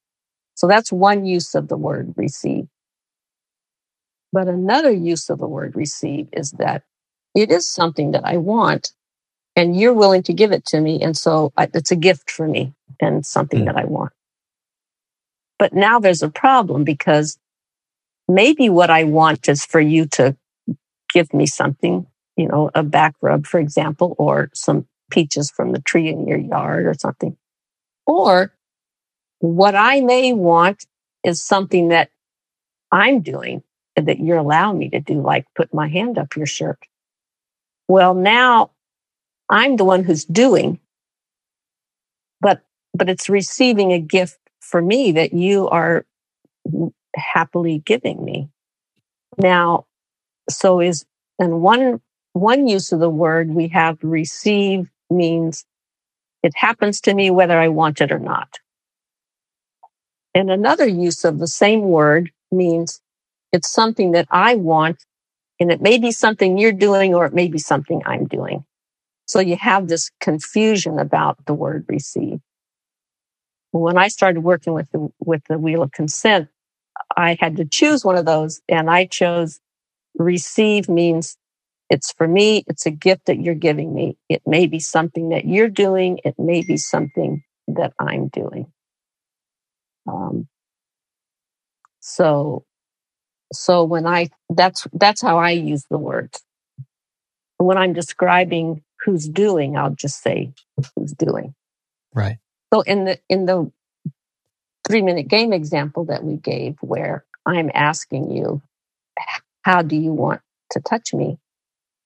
[0.55, 2.67] So that's one use of the word receive.
[4.31, 6.83] But another use of the word receive is that
[7.35, 8.93] it is something that I want
[9.55, 11.01] and you're willing to give it to me.
[11.01, 13.65] And so I, it's a gift for me and something mm.
[13.65, 14.11] that I want.
[15.59, 17.37] But now there's a problem because
[18.27, 20.35] maybe what I want is for you to
[21.13, 25.81] give me something, you know, a back rub, for example, or some peaches from the
[25.81, 27.37] tree in your yard or something.
[28.07, 28.53] Or
[29.39, 30.85] what I may want
[31.23, 32.09] is something that
[32.91, 33.63] I'm doing
[33.95, 36.79] that you're allowing me to do, like put my hand up your shirt.
[37.93, 38.71] Well, now
[39.49, 40.79] I'm the one who's doing,
[42.41, 42.63] but,
[42.95, 46.03] but it's receiving a gift for me that you are
[47.15, 48.49] happily giving me.
[49.37, 49.85] Now,
[50.49, 51.05] so is,
[51.37, 52.01] and one,
[52.33, 55.63] one use of the word we have receive means
[56.41, 58.57] it happens to me whether I want it or not.
[60.33, 63.01] And another use of the same word means
[63.51, 64.97] it's something that I want
[65.63, 68.65] and it may be something you're doing or it may be something I'm doing.
[69.27, 72.41] So you have this confusion about the word receive.
[73.71, 76.49] When I started working with the, with the wheel of consent,
[77.15, 79.61] I had to choose one of those and I chose
[80.15, 81.37] receive means
[81.89, 82.65] it's for me.
[82.67, 84.17] It's a gift that you're giving me.
[84.27, 86.19] It may be something that you're doing.
[86.25, 88.67] It may be something that I'm doing.
[90.07, 90.49] Um,
[92.01, 92.65] so
[93.55, 96.43] so when I, that's, that's how I use the words.
[97.57, 100.53] When I'm describing who's doing, I'll just say
[100.95, 101.55] who's doing.
[102.13, 102.37] Right.
[102.73, 103.71] So in the, in the
[104.87, 108.61] three minute game example that we gave where I'm asking you,
[109.61, 111.39] how do you want to touch me?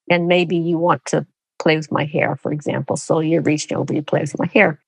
[0.09, 1.25] And maybe you want to
[1.59, 2.97] play with my hair, for example.
[2.97, 4.79] So you're reaching over, you play with my hair.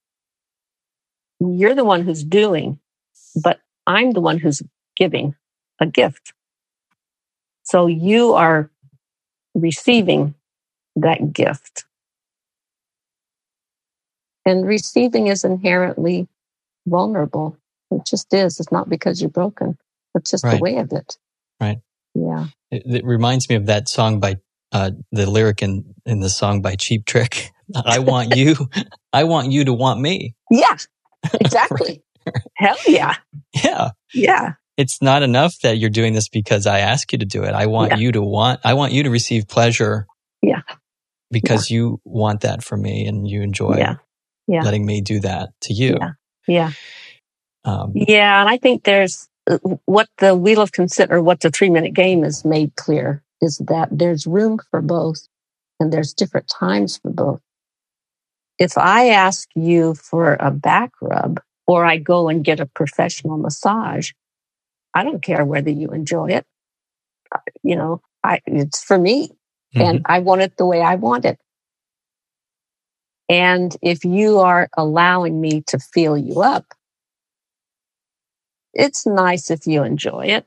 [1.40, 2.80] You're the one who's doing,
[3.42, 4.62] but I'm the one who's
[4.96, 5.36] giving
[5.80, 6.34] a gift.
[7.70, 8.72] So you are
[9.54, 10.34] receiving
[10.96, 11.86] that gift.
[14.44, 16.28] And receiving is inherently
[16.88, 17.58] vulnerable.
[17.92, 18.60] It just is.
[18.60, 19.78] It's not because you're broken.
[20.16, 20.58] It's just right.
[20.58, 21.18] the way of it.
[21.62, 21.78] Right.
[22.16, 22.48] Yeah.
[22.72, 24.38] It, it reminds me of that song by
[24.72, 27.52] uh, the lyric in in the song by Cheap Trick.
[27.86, 28.56] I want you.
[29.14, 30.36] I want you to want me.
[30.50, 30.78] Yeah.
[31.34, 32.02] Exactly.
[32.26, 32.36] right.
[32.56, 33.16] Hell yeah.
[33.54, 33.90] Yeah.
[34.14, 37.54] Yeah it's not enough that you're doing this because I ask you to do it.
[37.54, 37.98] I want yeah.
[37.98, 40.08] you to want, I want you to receive pleasure.
[40.42, 40.62] Yeah.
[41.30, 41.76] Because yeah.
[41.76, 43.96] you want that from me and you enjoy yeah.
[44.48, 44.62] Yeah.
[44.62, 45.98] letting me do that to you.
[46.00, 46.12] Yeah.
[46.48, 46.72] Yeah.
[47.66, 48.40] Um, yeah.
[48.40, 51.94] And I think there's uh, what the wheel of consent or what the three minute
[51.94, 55.28] game is made clear is that there's room for both
[55.82, 57.42] and there's different times for both.
[58.58, 63.38] If I ask you for a back rub or I go and get a professional
[63.38, 64.12] massage,
[65.00, 66.46] I don't care whether you enjoy it.
[67.64, 69.30] You know, I, it's for me
[69.74, 69.82] mm-hmm.
[69.82, 71.40] and I want it the way I want it.
[73.30, 76.66] And if you are allowing me to feel you up,
[78.74, 80.46] it's nice if you enjoy it,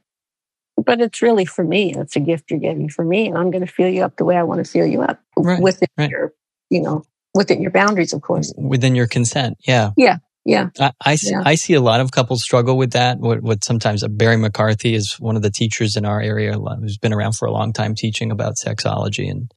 [0.77, 1.95] but it's really for me.
[1.95, 3.29] It's a gift you're giving for me.
[3.29, 5.21] And I'm going to feel you up the way I want to feel you up
[5.37, 6.11] right, within right.
[6.11, 6.35] your,
[6.69, 8.53] you know, within your boundaries, of course.
[8.57, 9.57] Within your consent.
[9.67, 9.93] Yeah.
[9.97, 10.19] Yeah.
[10.45, 10.71] Yeah.
[10.81, 11.43] I, I see, yeah.
[11.45, 13.19] I see a lot of couples struggle with that.
[13.19, 16.99] What, what sometimes uh, Barry McCarthy is one of the teachers in our area who's
[16.99, 19.53] been around for a long time teaching about sexology and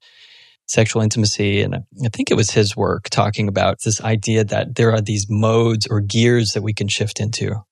[0.68, 1.62] sexual intimacy.
[1.62, 5.26] And I think it was his work talking about this idea that there are these
[5.28, 7.64] modes or gears that we can shift into.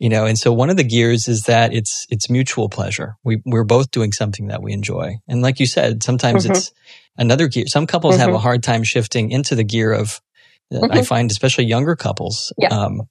[0.00, 3.16] You know, and so one of the gears is that it's, it's mutual pleasure.
[3.22, 5.18] We, we're both doing something that we enjoy.
[5.28, 6.52] And like you said, sometimes mm-hmm.
[6.52, 6.72] it's
[7.18, 7.66] another gear.
[7.66, 8.22] Some couples mm-hmm.
[8.22, 10.20] have a hard time shifting into the gear of,
[10.72, 10.92] Mm-hmm.
[10.92, 12.68] I find, especially younger couples, yeah.
[12.68, 13.02] um,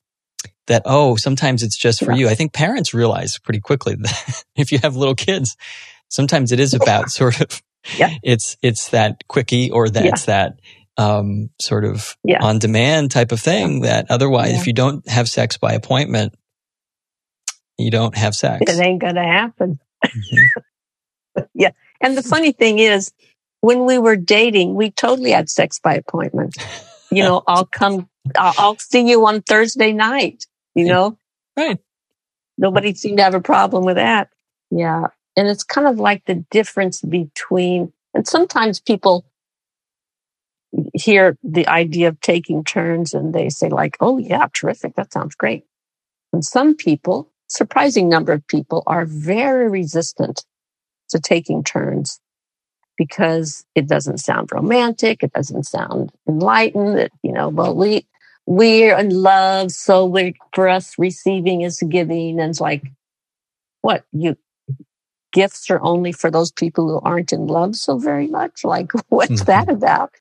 [0.67, 2.17] that, oh, sometimes it's just for yeah.
[2.17, 2.29] you.
[2.29, 5.57] I think parents realize pretty quickly that if you have little kids,
[6.09, 7.61] sometimes it is about sort of,
[7.97, 8.11] yeah.
[8.23, 10.47] it's, it's that quickie or that's yeah.
[10.47, 10.59] that,
[10.97, 15.55] um, sort of on demand type of thing that otherwise, if you don't have sex
[15.55, 16.33] by appointment,
[17.77, 18.61] you don't have sex.
[18.67, 19.79] It ain't going to happen.
[20.05, 21.41] Mm-hmm.
[21.53, 21.71] yeah.
[22.01, 23.13] And the funny thing is,
[23.61, 26.57] when we were dating, we totally had sex by appointment.
[27.11, 30.45] You know, I'll come, I'll, I'll see you on Thursday night,
[30.75, 31.17] you know?
[31.57, 31.79] Right.
[32.57, 34.29] Nobody seemed to have a problem with that.
[34.69, 35.07] Yeah.
[35.35, 39.25] And it's kind of like the difference between, and sometimes people
[40.93, 44.95] hear the idea of taking turns and they say like, oh yeah, terrific.
[44.95, 45.63] That sounds great.
[46.31, 50.45] And some people, surprising number of people are very resistant
[51.09, 52.19] to taking turns
[52.99, 55.23] because it doesn't sound romantic.
[55.23, 56.99] It doesn't sound enlightened.
[56.99, 58.05] It, you know, well, we,
[58.45, 59.71] we're in love.
[59.71, 62.41] So we for us, receiving is giving.
[62.41, 62.83] And it's like,
[63.81, 64.35] what you,
[65.31, 68.65] gifts are only for those people who aren't in love so very much.
[68.65, 69.45] Like, what's mm-hmm.
[69.45, 70.11] that about?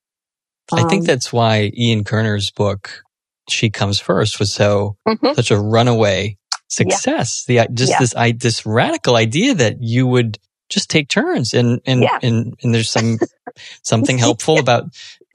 [0.73, 3.03] I think um, that's why Ian Kerner's book,
[3.51, 5.33] She Comes First, was so mm-hmm.
[5.35, 6.39] such a runaway
[6.69, 7.45] success.
[7.49, 7.65] Yeah.
[7.67, 7.99] The just yeah.
[7.99, 12.19] this I this radical idea that you would just take turns and and yeah.
[12.23, 13.19] and, and there's some
[13.83, 14.85] something helpful about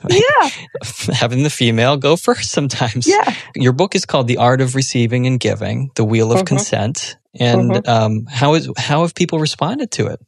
[0.09, 0.49] yeah.
[1.13, 3.07] having the female go first sometimes.
[3.07, 3.33] Yeah.
[3.55, 6.45] Your book is called The Art of Receiving and Giving, The Wheel of mm-hmm.
[6.45, 7.17] Consent.
[7.39, 7.89] And mm-hmm.
[7.89, 10.19] um, how is how have people responded to it?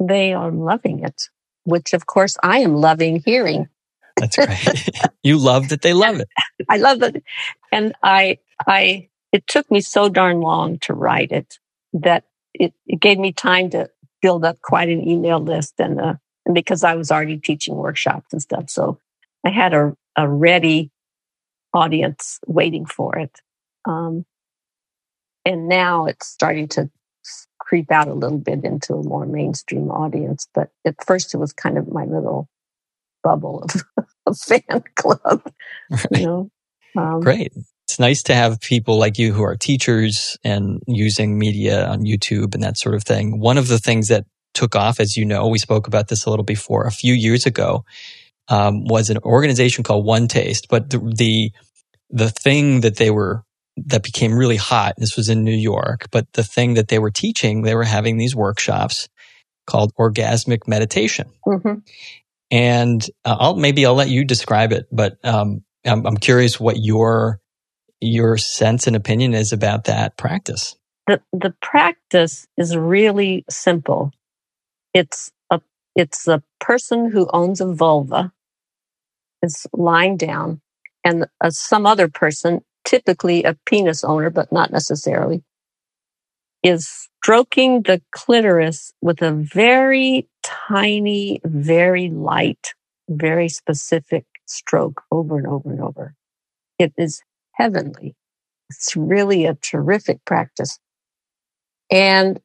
[0.00, 1.28] They are loving it,
[1.64, 3.68] which of course I am loving hearing.
[4.16, 4.90] That's great.
[5.22, 6.28] you love that they love it.
[6.68, 7.22] I love it.
[7.70, 11.58] And I, I, it took me so darn long to write it
[11.92, 13.90] that it, it gave me time to
[14.22, 18.32] build up quite an email list and, uh, and because I was already teaching workshops
[18.32, 18.70] and stuff.
[18.70, 18.98] So
[19.44, 20.90] I had a, a ready
[21.72, 23.40] audience waiting for it.
[23.84, 24.24] Um,
[25.44, 26.90] and now it's starting to
[27.60, 30.48] creep out a little bit into a more mainstream audience.
[30.54, 32.48] But at first it was kind of my little
[33.22, 33.82] bubble of
[34.26, 35.42] a fan club.
[35.90, 36.06] Right.
[36.12, 36.50] You know?
[36.96, 37.52] Um, Great.
[37.96, 42.52] It's nice to have people like you who are teachers and using media on YouTube
[42.52, 43.40] and that sort of thing.
[43.40, 46.28] One of the things that took off, as you know, we spoke about this a
[46.28, 47.86] little before, a few years ago,
[48.48, 50.66] um, was an organization called One Taste.
[50.68, 51.52] But the, the
[52.10, 53.44] the thing that they were
[53.78, 54.92] that became really hot.
[54.98, 58.18] This was in New York, but the thing that they were teaching, they were having
[58.18, 59.08] these workshops
[59.66, 61.30] called orgasmic meditation.
[61.46, 61.78] Mm-hmm.
[62.50, 66.76] And uh, I'll maybe I'll let you describe it, but um, I'm, I'm curious what
[66.76, 67.40] your
[68.00, 70.76] your sense and opinion is about that practice.
[71.06, 74.12] The the practice is really simple.
[74.92, 75.60] It's a
[75.94, 78.32] it's a person who owns a vulva
[79.42, 80.60] is lying down,
[81.04, 85.42] and uh, some other person, typically a penis owner, but not necessarily,
[86.62, 92.74] is stroking the clitoris with a very tiny, very light,
[93.08, 96.14] very specific stroke over and over and over.
[96.78, 97.22] It is
[97.56, 98.14] heavenly.
[98.70, 100.78] It's really a terrific practice.
[101.90, 102.40] And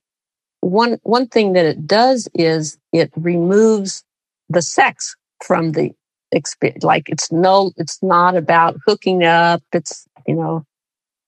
[0.60, 4.04] one, one thing that it does is it removes
[4.50, 5.92] the sex from the
[6.32, 6.84] experience.
[6.84, 9.64] Like it's no, it's not about hooking up.
[9.74, 10.66] It's, you know,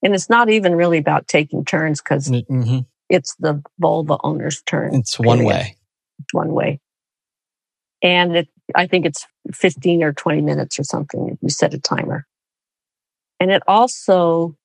[0.02, 4.94] and it's not even really about taking turns because mm-hmm it's the vulva owner's turn.
[4.94, 5.76] It's one way.
[6.20, 6.80] It's one way.
[8.02, 11.38] And it, I think it's 15 or 20 minutes or something.
[11.40, 12.26] You set a timer.
[13.40, 14.56] And it also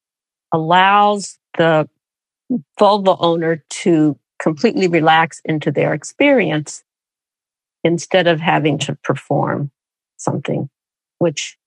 [0.53, 1.89] allows the
[2.77, 6.83] vulva owner to completely relax into their experience
[7.83, 9.71] instead of having to perform
[10.17, 10.69] something,
[11.19, 11.57] which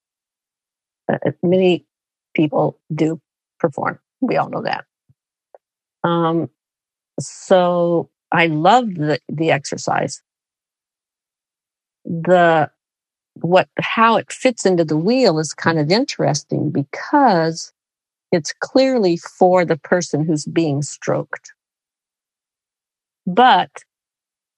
[1.11, 1.85] uh, many
[2.33, 3.21] people do
[3.59, 3.99] perform.
[4.21, 4.85] We all know that.
[6.03, 6.49] Um,
[7.19, 10.21] so I love the, the exercise.
[12.05, 12.69] The,
[13.35, 17.73] what, how it fits into the wheel is kind of interesting because
[18.31, 21.53] it's clearly for the person who's being stroked.
[23.25, 23.69] But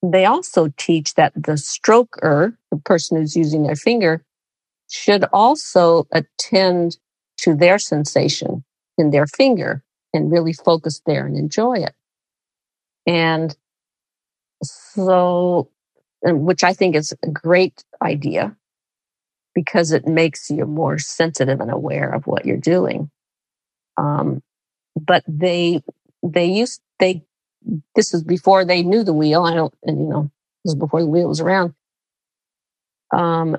[0.01, 4.23] they also teach that the stroker, the person who's using their finger,
[4.89, 6.97] should also attend
[7.37, 8.63] to their sensation
[8.97, 9.83] in their finger
[10.13, 11.93] and really focus there and enjoy it.
[13.07, 13.55] And
[14.63, 15.69] so,
[16.23, 18.55] which I think is a great idea
[19.55, 23.09] because it makes you more sensitive and aware of what you're doing.
[23.97, 24.43] Um,
[24.99, 25.81] but they,
[26.21, 27.23] they used, they,
[27.95, 29.43] this was before they knew the wheel.
[29.43, 30.31] I don't, and you know,
[30.63, 31.73] this was before the wheel was around.
[33.11, 33.57] Um,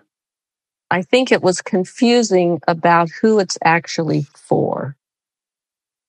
[0.91, 4.97] I think it was confusing about who it's actually for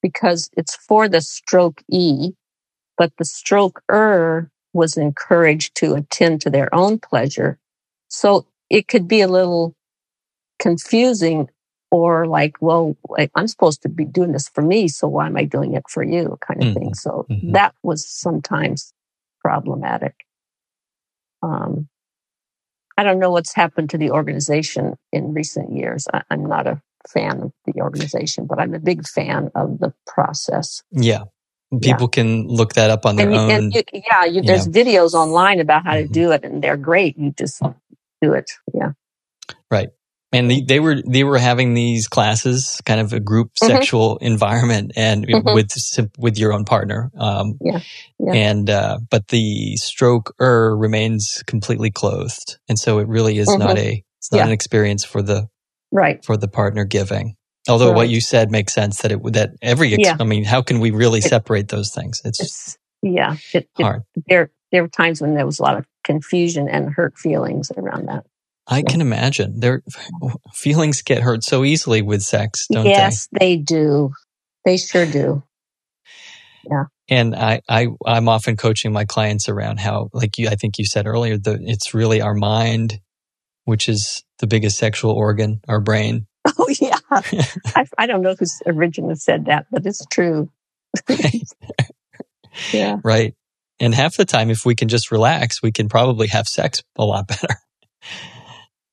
[0.01, 2.31] because it's for the stroke E,
[2.97, 7.57] but the stroker was encouraged to attend to their own pleasure.
[8.09, 9.75] So it could be a little
[10.59, 11.49] confusing
[11.89, 12.97] or like, well,
[13.35, 14.87] I'm supposed to be doing this for me.
[14.87, 16.79] So why am I doing it for you kind of mm-hmm.
[16.79, 16.93] thing?
[16.93, 17.53] So mm-hmm.
[17.53, 18.93] that was sometimes
[19.41, 20.15] problematic.
[21.41, 21.87] Um,
[22.97, 26.07] I don't know what's happened to the organization in recent years.
[26.13, 29.93] I, I'm not a fan of the organization, but I'm a big fan of the
[30.05, 30.81] process.
[30.91, 31.23] Yeah.
[31.81, 33.51] People can look that up on their And, own.
[33.51, 36.11] and you, yeah, you, there's videos online about how to Mhm.
[36.11, 37.17] do it, and they're great.
[37.17, 37.61] You just
[38.21, 38.51] do it.
[38.73, 38.93] Yeah.
[40.33, 43.67] And the, they were they were having these classes, kind of a group Mhm.
[43.67, 45.53] sexual environment, and Mhm.
[45.55, 45.71] with
[46.17, 47.09] with your own partner.
[47.17, 47.79] Um, Yeah.
[48.19, 48.33] Yeah.
[48.33, 54.03] And uh, but the stroker remains completely clothed, and so it really is not a
[54.19, 54.41] it's not Mm-hmm.
[54.41, 54.45] Yeah.
[54.47, 55.47] an experience for the
[55.91, 56.23] Right.
[56.25, 57.35] for the partner giving.
[57.69, 60.15] Although what you said makes sense that it would that every ex- Yeah.
[60.19, 62.21] I mean, how can we really It- separate those things?
[62.25, 63.35] It's It's, yeah.
[63.53, 64.03] It, it, hard.
[64.27, 68.07] there, there were times when there was a lot of confusion and hurt feelings around
[68.07, 68.25] that.
[68.67, 69.59] I can imagine.
[69.59, 69.81] Their
[70.53, 73.55] feelings get hurt so easily with sex, don't yes, they?
[73.55, 74.11] do.
[74.65, 75.43] They sure do.
[76.69, 76.89] they?
[77.09, 80.85] And I, I, I'm often coaching my clients around how, like you, I think you
[80.85, 82.99] said earlier, that it's really our mind,
[83.63, 86.27] which is the biggest sexual organ, our brain.
[86.59, 86.97] Oh yeah.
[87.11, 90.51] I, I don't know who's originally said that, but it's true.
[92.73, 92.97] Yeah.
[93.03, 93.35] right.
[93.79, 97.05] And half the time, if we can just relax, we can probably have sex a
[97.05, 97.55] lot better.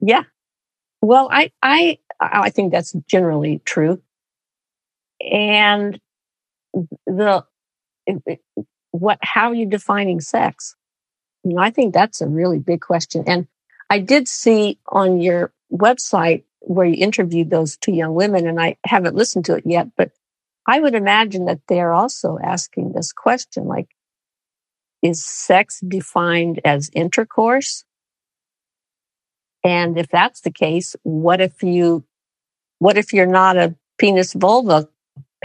[0.07, 0.24] Yeah.
[1.00, 4.02] Well, I, I, I think that's generally true.
[5.20, 5.98] And
[7.07, 7.44] the,
[8.90, 10.76] what, how are you defining sex?
[11.42, 13.24] You know, I think that's a really big question.
[13.26, 13.46] And
[13.88, 18.76] I did see on your website where you interviewed those two young women, and I
[18.84, 20.11] haven't listened to it yet, but
[20.66, 23.88] I would imagine that they're also asking this question like,
[25.02, 27.84] is sex defined as intercourse?
[29.64, 32.04] And if that's the case, what if you,
[32.78, 34.88] what if you're not a penis vulva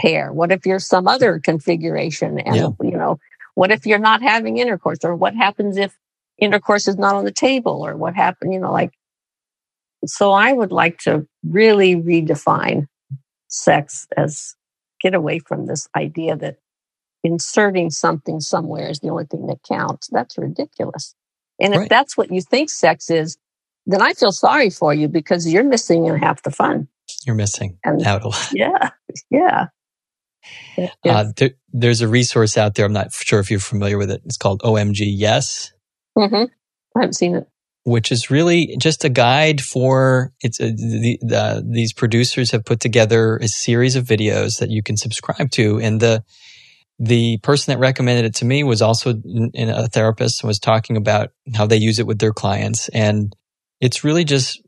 [0.00, 0.32] pair?
[0.32, 2.38] What if you're some other configuration?
[2.38, 2.68] And, Yeah.
[2.82, 3.18] you know,
[3.54, 5.96] what if you're not having intercourse or what happens if
[6.38, 8.92] intercourse is not on the table or what happened, you know, like,
[10.06, 12.86] so I would like to really redefine
[13.48, 14.54] sex as
[15.00, 16.56] get away from this idea that
[17.22, 20.08] inserting something somewhere is the only thing that counts.
[20.08, 21.14] That's ridiculous.
[21.60, 21.90] And if Right.
[21.90, 23.36] that's what you think sex is,
[23.86, 26.88] then I feel sorry for you because you're missing half the fun.
[27.26, 28.48] You're missing And- out a lot.
[28.52, 28.90] Yeah.
[29.30, 29.66] Yeah.
[31.04, 32.86] Uh, there, there's a resource out there.
[32.86, 34.22] I'm not sure if you're familiar with it.
[34.24, 35.72] It's called OMG Yes.
[36.16, 36.48] mhm.
[36.96, 37.46] I haven't seen it.
[37.84, 42.80] which is really just a guide for it's a, the, the, these producers have put
[42.80, 46.22] together a series of videos that you can subscribe to and the
[46.98, 49.14] the person that recommended it to me was also
[49.54, 53.34] a therapist and was talking about how they use it with their clients and
[53.80, 54.60] it's really just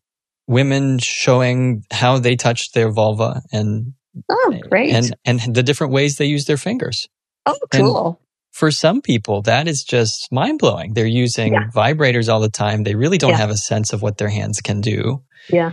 [0.46, 3.92] women showing how they touch their vulva and
[4.30, 4.92] Oh, great.
[4.94, 7.08] and and the different ways they use their fingers
[7.46, 8.20] oh, and- cool.
[8.50, 10.92] for some people, that is just mind blowing.
[10.94, 11.68] They're using Yeah.
[11.74, 12.82] vibrators all the time.
[12.84, 13.36] They really don't Yeah.
[13.38, 15.22] have a sense of what their hands can do.
[15.48, 15.72] yeah.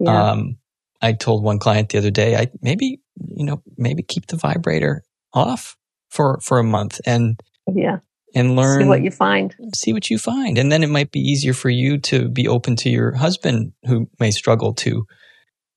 [0.00, 0.30] Yeah.
[0.32, 0.58] Um,
[1.00, 5.02] I told one client the other day, I maybe, you know, maybe keep the vibrator
[5.32, 5.76] off
[6.10, 7.38] for, for a month and,
[7.72, 7.98] yeah.
[8.34, 9.54] And learn, See what you find.
[9.74, 10.58] see what you find.
[10.58, 14.08] And then it might be easier for you to be open to your husband who
[14.18, 15.06] may struggle to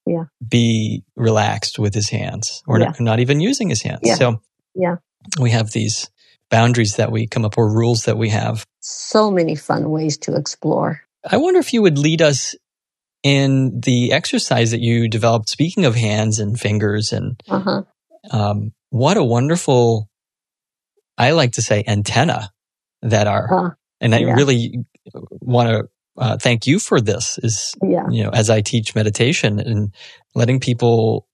[0.06, 0.26] Yeah.
[0.48, 2.86] be relaxed with his hands or Yeah.
[2.88, 4.00] not, not even using his hands.
[4.04, 4.16] Yeah.
[4.16, 4.42] So
[4.76, 4.96] Yeah.
[5.40, 6.10] we have these
[6.50, 8.66] boundaries that we come up or rules that we have.
[8.80, 11.02] So many fun ways to explore.
[11.30, 12.56] I wonder if you would lead us
[13.24, 15.50] in the exercise that you developed.
[15.50, 17.82] Speaking of hands and fingers, and Uh huh.
[18.32, 20.08] um, what a wonderful,
[21.18, 22.52] I like to say, antenna
[23.02, 23.54] that are.
[23.54, 24.34] Uh, and I yeah.
[24.34, 24.80] really
[25.14, 27.40] want to uh, thank you for this.
[27.44, 28.06] Is yeah.
[28.10, 29.94] you know, as I teach meditation and
[30.36, 31.28] letting people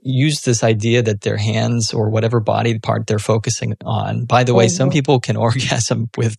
[0.00, 4.24] use this idea that their hands or whatever body part they're focusing on.
[4.26, 4.92] By the way, some Mhm.
[4.92, 6.36] people can orgasm with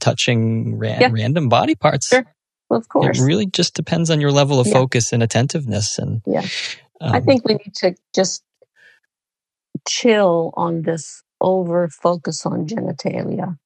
[0.00, 1.10] touching ran- Yeah.
[1.12, 2.08] random body parts.
[2.08, 2.24] Sure.
[2.70, 3.18] Of course.
[3.18, 4.72] It really just depends on your level of Yeah.
[4.72, 5.98] focus and attentiveness.
[5.98, 6.40] And Yeah.
[7.00, 8.42] um, I think we need to just
[9.86, 13.58] chill on this over focus on genitalia.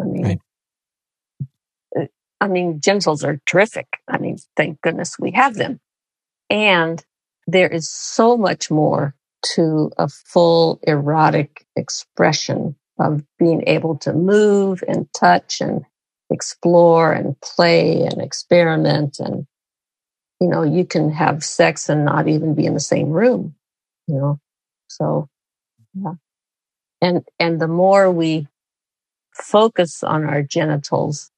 [0.00, 0.40] I mean, Right.
[1.98, 2.06] uh,
[2.40, 3.88] I mean, genitals are terrific.
[4.08, 5.80] I mean, thank goodness we have them.
[6.50, 7.04] And
[7.46, 9.14] there is so much more
[9.54, 15.84] to a full erotic expression of being able to move and touch and
[16.30, 19.46] explore and play and experiment and
[20.40, 23.54] you know you can have sex and not even be in the same room
[24.08, 24.40] you know
[24.88, 25.28] so
[25.94, 26.14] yeah
[27.02, 28.48] and and the more we
[29.34, 31.30] focus on our genitals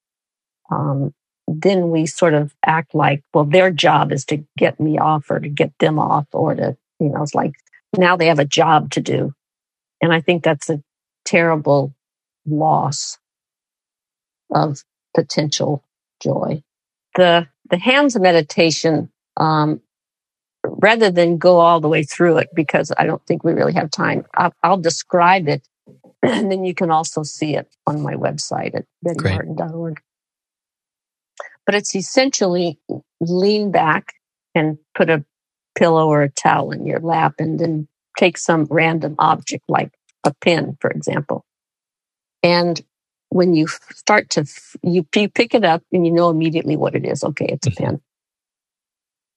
[0.70, 1.14] um
[1.48, 5.40] then we sort of act like well their job is to get me off or
[5.40, 7.54] to get them off or to you know it's like
[7.98, 9.34] now they have a job to do.
[10.02, 10.82] And i think that's a
[11.24, 11.94] terrible
[12.46, 13.18] loss
[14.54, 14.82] of
[15.14, 15.84] potential
[16.22, 16.62] joy.
[17.16, 19.80] The the hands of meditation, um,
[20.64, 23.90] rather than go all the way through it, because I don't think we really have
[23.90, 25.66] time, I'll, I'll describe it,
[26.22, 30.00] and then you can also see it on my website at bettymartin.org.
[31.66, 32.78] But it's essentially
[33.20, 34.12] lean back
[34.54, 35.24] and put a
[35.74, 37.88] pillow or a towel in your lap, and then
[38.18, 39.92] take some random object like
[40.24, 41.44] a pen, for example,
[42.42, 42.80] and
[43.30, 44.46] when you start to
[44.84, 47.24] you, you pick it up and you know immediately what it is.
[47.24, 47.96] Okay it's a mm-hmm.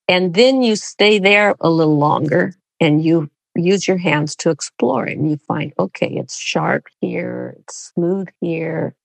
[0.08, 5.06] And then you stay there a little longer and you use your hands to explore
[5.06, 8.96] and you find okay it's sharp here it's smooth here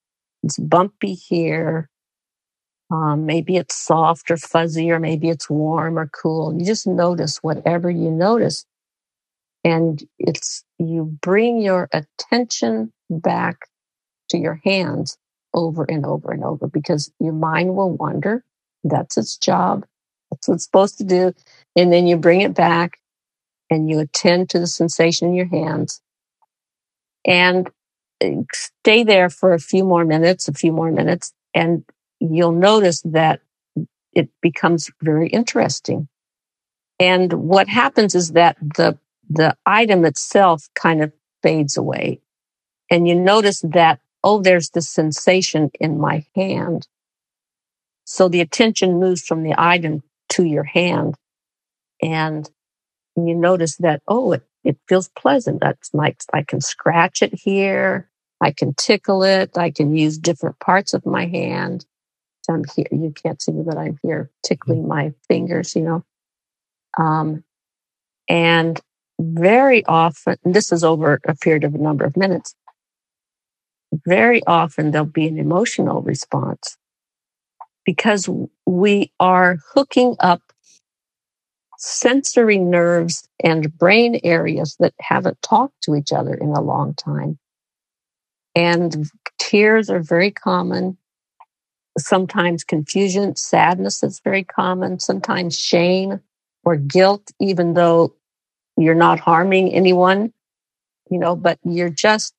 [0.42, 1.88] it's bumpy here
[2.90, 7.38] um, maybe it's soft or fuzzy or maybe it's warm or cool you just notice
[7.42, 8.66] whatever you notice
[9.64, 13.68] and it's you bring your attention back
[14.30, 15.16] to your hands
[15.54, 18.44] over and over and over because your mind will wander.
[18.84, 19.84] That's its job.
[20.32, 21.32] That's what it's supposed to do.
[21.76, 22.98] And then you bring it back
[23.70, 26.00] and you attend to the sensation in your hands
[27.26, 27.70] and
[28.22, 31.84] uh, stay there for a few more minutes, a few more minutes, and
[32.20, 33.40] you'll notice that
[34.12, 36.08] it becomes very interesting.
[36.98, 41.12] And what happens is that the, the item itself kind of
[41.42, 42.20] fades away.
[42.90, 46.86] And you notice that oh, there's this sensation in my hand.
[48.04, 50.02] So the attention moves from the item
[50.32, 51.16] to your hand.
[52.02, 52.48] And
[53.16, 55.60] you notice that, oh, it, it feels pleasant.
[55.60, 58.08] That's like, I can scratch it here.
[58.40, 59.56] I can tickle it.
[59.56, 61.86] I can use different parts of my hand.
[62.50, 62.86] I'm here.
[62.90, 66.04] You can't see me, but I'm here tickling my fingers, you know.
[66.98, 67.44] Um,
[68.28, 68.80] and
[69.20, 72.54] very often, this is over a period of a number of minutes,
[74.06, 76.76] very often there'll be an emotional response
[77.84, 78.28] because
[78.66, 80.40] we are hooking up
[81.78, 87.38] sensory nerves and brain areas that haven't talked to each other in a long time.
[88.54, 89.06] And
[89.40, 90.96] tears are very common.
[91.98, 95.00] Sometimes confusion, sadness is very common.
[95.00, 96.20] Sometimes shame
[96.64, 98.14] or guilt, even though
[98.76, 100.32] you're not harming anyone,
[101.10, 102.32] you know, but you're just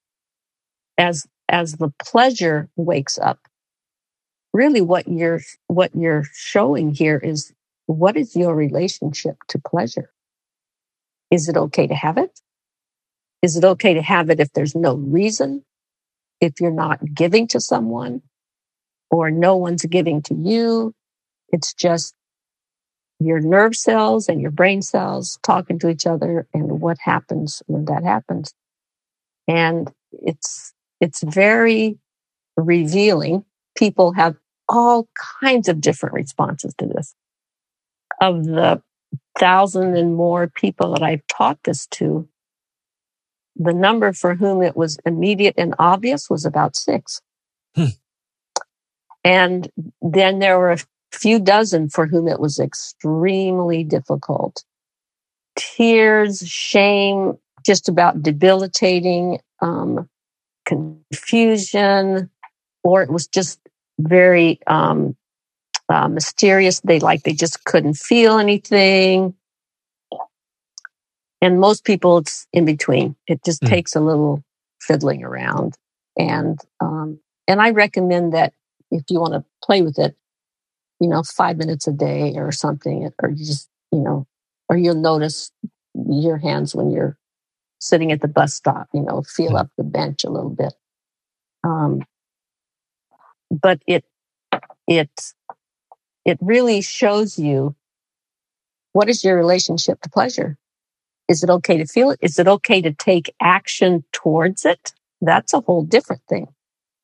[0.98, 3.40] as as the pleasure wakes up,
[4.54, 7.52] really what you're, what you're showing here is
[7.88, 10.12] what is your relationship to pleasure?
[11.32, 12.40] Is it okay to have it?
[13.42, 15.66] Is it okay to have it if there's no reason?
[16.40, 18.22] If you're not giving to someone
[19.12, 20.94] or no one's giving to you?
[21.50, 22.16] It's just
[23.20, 27.86] your nerve cells and your brain cells talking to each other and what happens when
[27.86, 28.54] that happens.
[29.48, 31.98] And it's it's very
[32.56, 33.46] revealing.
[33.76, 34.36] People have
[34.70, 35.08] all
[35.42, 37.16] kinds of different responses to this.
[38.22, 38.82] Of the
[39.38, 42.28] thousand and more people that I've taught this to,
[43.56, 47.22] the number for whom it was immediate and obvious was about six.
[47.76, 47.86] Hmm.
[49.24, 49.70] And
[50.02, 50.80] then there were a
[51.12, 54.64] few dozen for whom it was extremely difficult.
[55.56, 60.10] Tears, shame, just about debilitating, um,
[60.66, 62.30] confusion,
[62.84, 63.60] or it was just
[64.00, 65.16] very um,
[65.90, 66.80] uh, mysterious.
[66.82, 69.36] They like they just couldn't feel anything.
[71.42, 73.16] And most people, it's in between.
[73.28, 73.68] It just mm.
[73.68, 74.44] takes a little
[74.80, 75.76] fiddling around,
[76.18, 78.54] and um, and I recommend that
[78.92, 80.16] if you want to play with it,
[81.02, 84.26] you know, five minutes a day or something, or you just you know,
[84.70, 85.52] or you'll notice
[85.94, 87.18] your hands when you're
[87.80, 89.58] sitting at the bus stop, you know, feel hmm.
[89.58, 90.74] up the bench a little bit.
[91.64, 92.04] Um,
[93.62, 94.04] but it,
[94.88, 95.10] it,
[96.26, 97.76] it really shows you
[98.94, 100.58] what is your relationship to pleasure?
[101.28, 102.20] Is it okay to feel it?
[102.22, 104.94] Is it okay to take action towards it?
[105.22, 106.48] That's a whole different thing.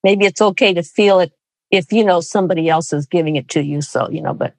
[0.03, 1.31] Maybe it's okay to feel it
[1.71, 3.81] if you know somebody else is giving it to you.
[3.81, 4.55] So, you know, but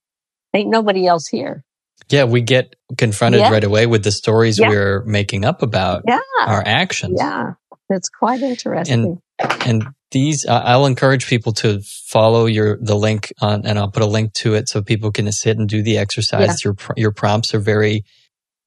[0.55, 1.65] ain't nobody else here.
[2.09, 3.51] Yeah, we get confronted yeah.
[3.51, 4.69] right away with the stories yeah.
[4.69, 6.19] we're making up about yeah.
[6.47, 7.19] our actions.
[7.21, 7.53] Yeah,
[7.89, 9.21] it's quite interesting.
[9.39, 14.03] And, and these, I'll encourage people to follow your the link on, and I'll put
[14.03, 16.65] a link to it so people can sit and do the exercise.
[16.65, 18.05] Your your prompts are very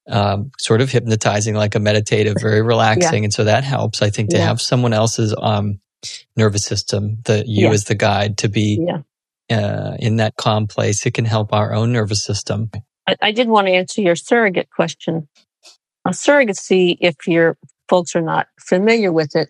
[0.08, 4.02] um, sort of hypnotizing, like a meditative, very relaxing, and so that helps.
[4.02, 5.80] I think to have someone else's um,
[6.36, 8.86] nervous system, the you as the guide, to be
[9.50, 12.70] uh, in that calm place, it can help our own nervous system.
[13.06, 15.28] I, I did want to answer your surrogate question.
[16.06, 17.56] A surrogacy, if your
[17.88, 19.48] folks are not familiar with it,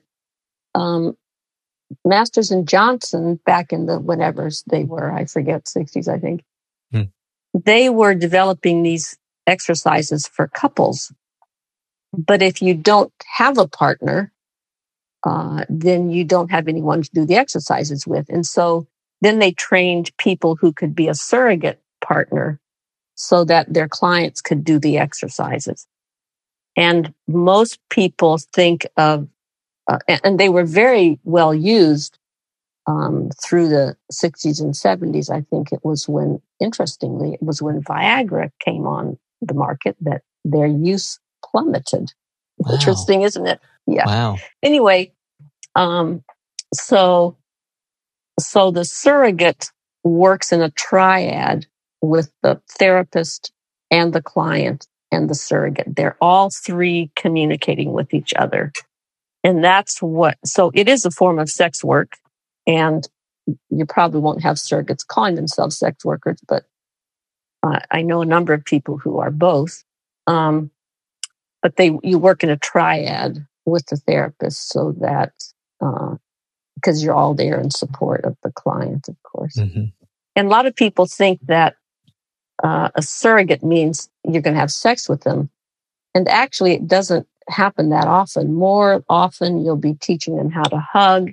[0.75, 1.17] um,
[2.05, 6.43] Masters and Johnson back in the whenevers they were, I forget, 60s, I think.
[6.93, 7.03] Hmm.
[7.53, 9.17] They were developing these
[9.47, 11.13] exercises for couples.
[12.13, 14.33] But if you don't have a partner,
[15.27, 18.29] uh, then you don't have anyone to do the exercises with.
[18.29, 18.87] And so
[19.21, 22.61] then they trained people who could be a surrogate partner
[23.15, 25.87] so that their clients could do the exercises.
[26.77, 29.29] And most people think of,
[29.89, 32.19] uh, and they were very well used
[32.87, 35.31] um, through the 60s and 70s.
[35.31, 40.23] I think it was when, interestingly, it was when Viagra came on the market that
[40.45, 42.13] their use plummeted.
[42.57, 42.75] Wow.
[42.75, 43.61] Interesting, isn't it?
[43.89, 44.07] Yeah.
[44.07, 44.37] Wow.
[44.63, 45.13] Anyway,
[45.75, 46.23] um,
[46.73, 47.37] so
[48.39, 49.71] so the surrogate
[50.03, 51.67] works in a triad
[52.01, 53.53] with the therapist
[53.91, 55.97] and the client and the surrogate.
[55.97, 58.73] They're all three communicating with each other.
[59.45, 62.17] And that's what, so it is a form of sex work.
[62.67, 63.07] And
[63.69, 66.65] you probably won't have surrogates calling themselves sex workers, but
[67.63, 69.85] uh, I know a number of people who are both.
[70.27, 70.71] Um,
[71.63, 75.33] but they, you work in a triad with the therapist so that,
[75.81, 76.17] uh,
[76.75, 79.59] because you're all there in support of the client, of course.
[79.59, 79.85] hmm
[80.37, 81.77] And a lot of people think that
[82.63, 85.51] uh, a surrogate means you're going to have sex with them.
[86.15, 88.55] And actually, it doesn't happen that often.
[88.55, 91.31] More often, you'll be teaching them how to hug.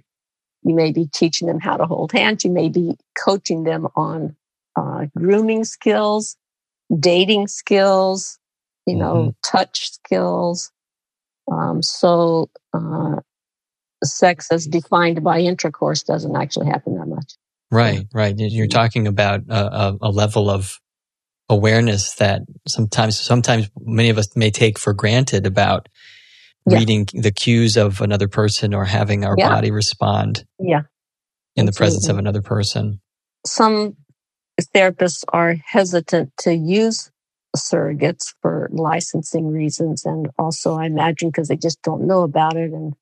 [0.63, 2.43] You may be teaching them how to hold hands.
[2.43, 4.35] You may be coaching them on
[4.75, 6.37] uh, grooming skills,
[6.99, 8.37] dating skills,
[8.85, 10.71] you know, touch skills.
[11.51, 13.21] Um, so, uh,
[14.03, 17.35] sex as defined by intercourse doesn't actually happen that much.
[17.69, 18.35] Right, right.
[18.37, 20.79] You're talking about a, a level of
[21.51, 25.87] awareness that sometimes, sometimes many of us may take for granted about
[26.67, 26.77] Yeah.
[26.79, 29.49] reading the cues of another person or having our Yeah.
[29.49, 30.83] body respond Yeah.
[31.55, 32.99] in the presence of another person.
[33.45, 33.97] some
[34.75, 37.09] therapists are hesitant to use
[37.57, 42.71] surrogates for licensing reasons and also i imagine because they just don't know about it
[42.71, 42.93] and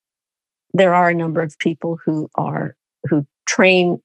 [0.74, 2.76] there are a number of people who are
[3.10, 4.02] who train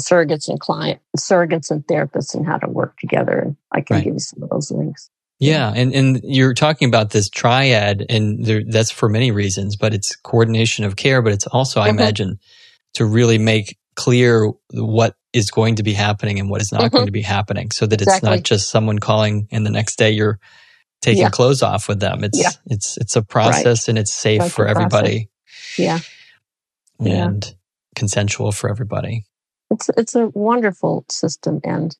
[0.00, 4.04] surrogates and client surrogates and therapists and how to work together and i can Right.
[4.04, 5.08] give you some of those links
[5.40, 9.92] Yeah, and and you're talking about this triad, and there, that's for many reasons, but
[9.92, 11.98] it's coordination of care, but it's also, I Mhm.
[11.98, 12.38] imagine,
[12.94, 16.90] to really make clear what is going to be happening and what is not Mhm.
[16.92, 20.12] going to be happening, so that it's not just someone calling and the next day
[20.12, 20.38] you're
[21.02, 21.30] taking Yeah.
[21.30, 22.22] clothes off with them.
[22.22, 22.50] It's Yeah.
[22.66, 24.86] it's it's a process and it's safe Like for a process.
[25.00, 25.28] everybody
[25.76, 25.98] yeah
[27.00, 27.24] Yeah.
[27.26, 27.54] and
[27.96, 29.24] consensual for everybody.
[29.70, 31.96] It's it's a wonderful system and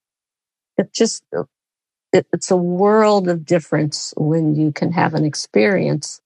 [0.79, 1.45] it just uh,
[2.13, 6.21] it, it's a world of difference when you can have an experience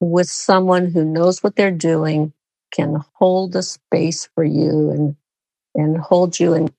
[0.00, 2.32] with someone who knows what they're doing
[2.72, 5.16] can hold a space for you and
[5.74, 6.70] and hold you in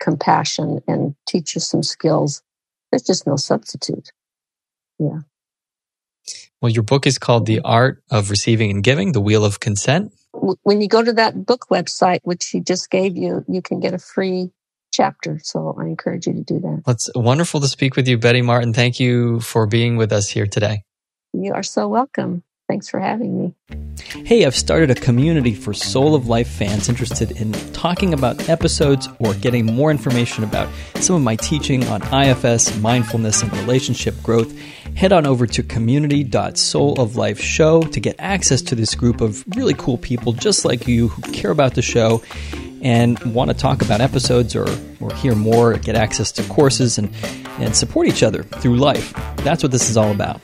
[0.00, 2.42] compassion and teach you some skills.
[2.90, 4.12] There's just no substitute
[6.62, 10.12] Well, your book is called The Art of Receiving and Giving: The Wheel of Consent.
[10.62, 13.94] When you go to that book website which he just gave you you can get
[13.94, 14.50] a free
[14.92, 18.42] chapter so i encourage you to do that It's wonderful to speak with you, Betty
[18.42, 18.72] Martin.
[18.72, 20.82] Thank you for being with us here today.
[21.32, 23.54] you are so welcome thanks for having me
[24.24, 29.08] Hey, I've started a community for Soul of Life fans interested in talking about episodes
[29.18, 34.56] or getting more information about some of my teaching on IFS, mindfulness, and relationship growth.
[34.96, 40.32] Head on over to community.souloflifeshow to get access to this group of really cool people
[40.32, 42.22] just like you who care about the show
[42.82, 44.66] and want to talk about episodes or,
[45.00, 47.10] or hear more, get access to courses, and,
[47.58, 49.12] and support each other through life.
[49.38, 50.40] That's what this is all about.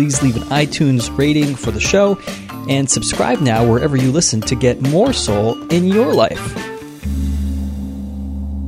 [0.00, 2.18] Please leave an iTunes rating for the show
[2.70, 6.40] and subscribe now wherever you listen to get more soul in your life.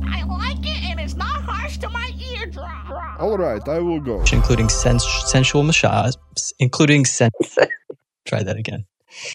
[0.05, 2.69] I like it and it's not harsh to my eardrum.
[3.17, 4.23] All right, I will go.
[4.31, 6.13] including sens- sensual massage,
[6.59, 7.31] including sen-
[8.27, 8.85] try that again.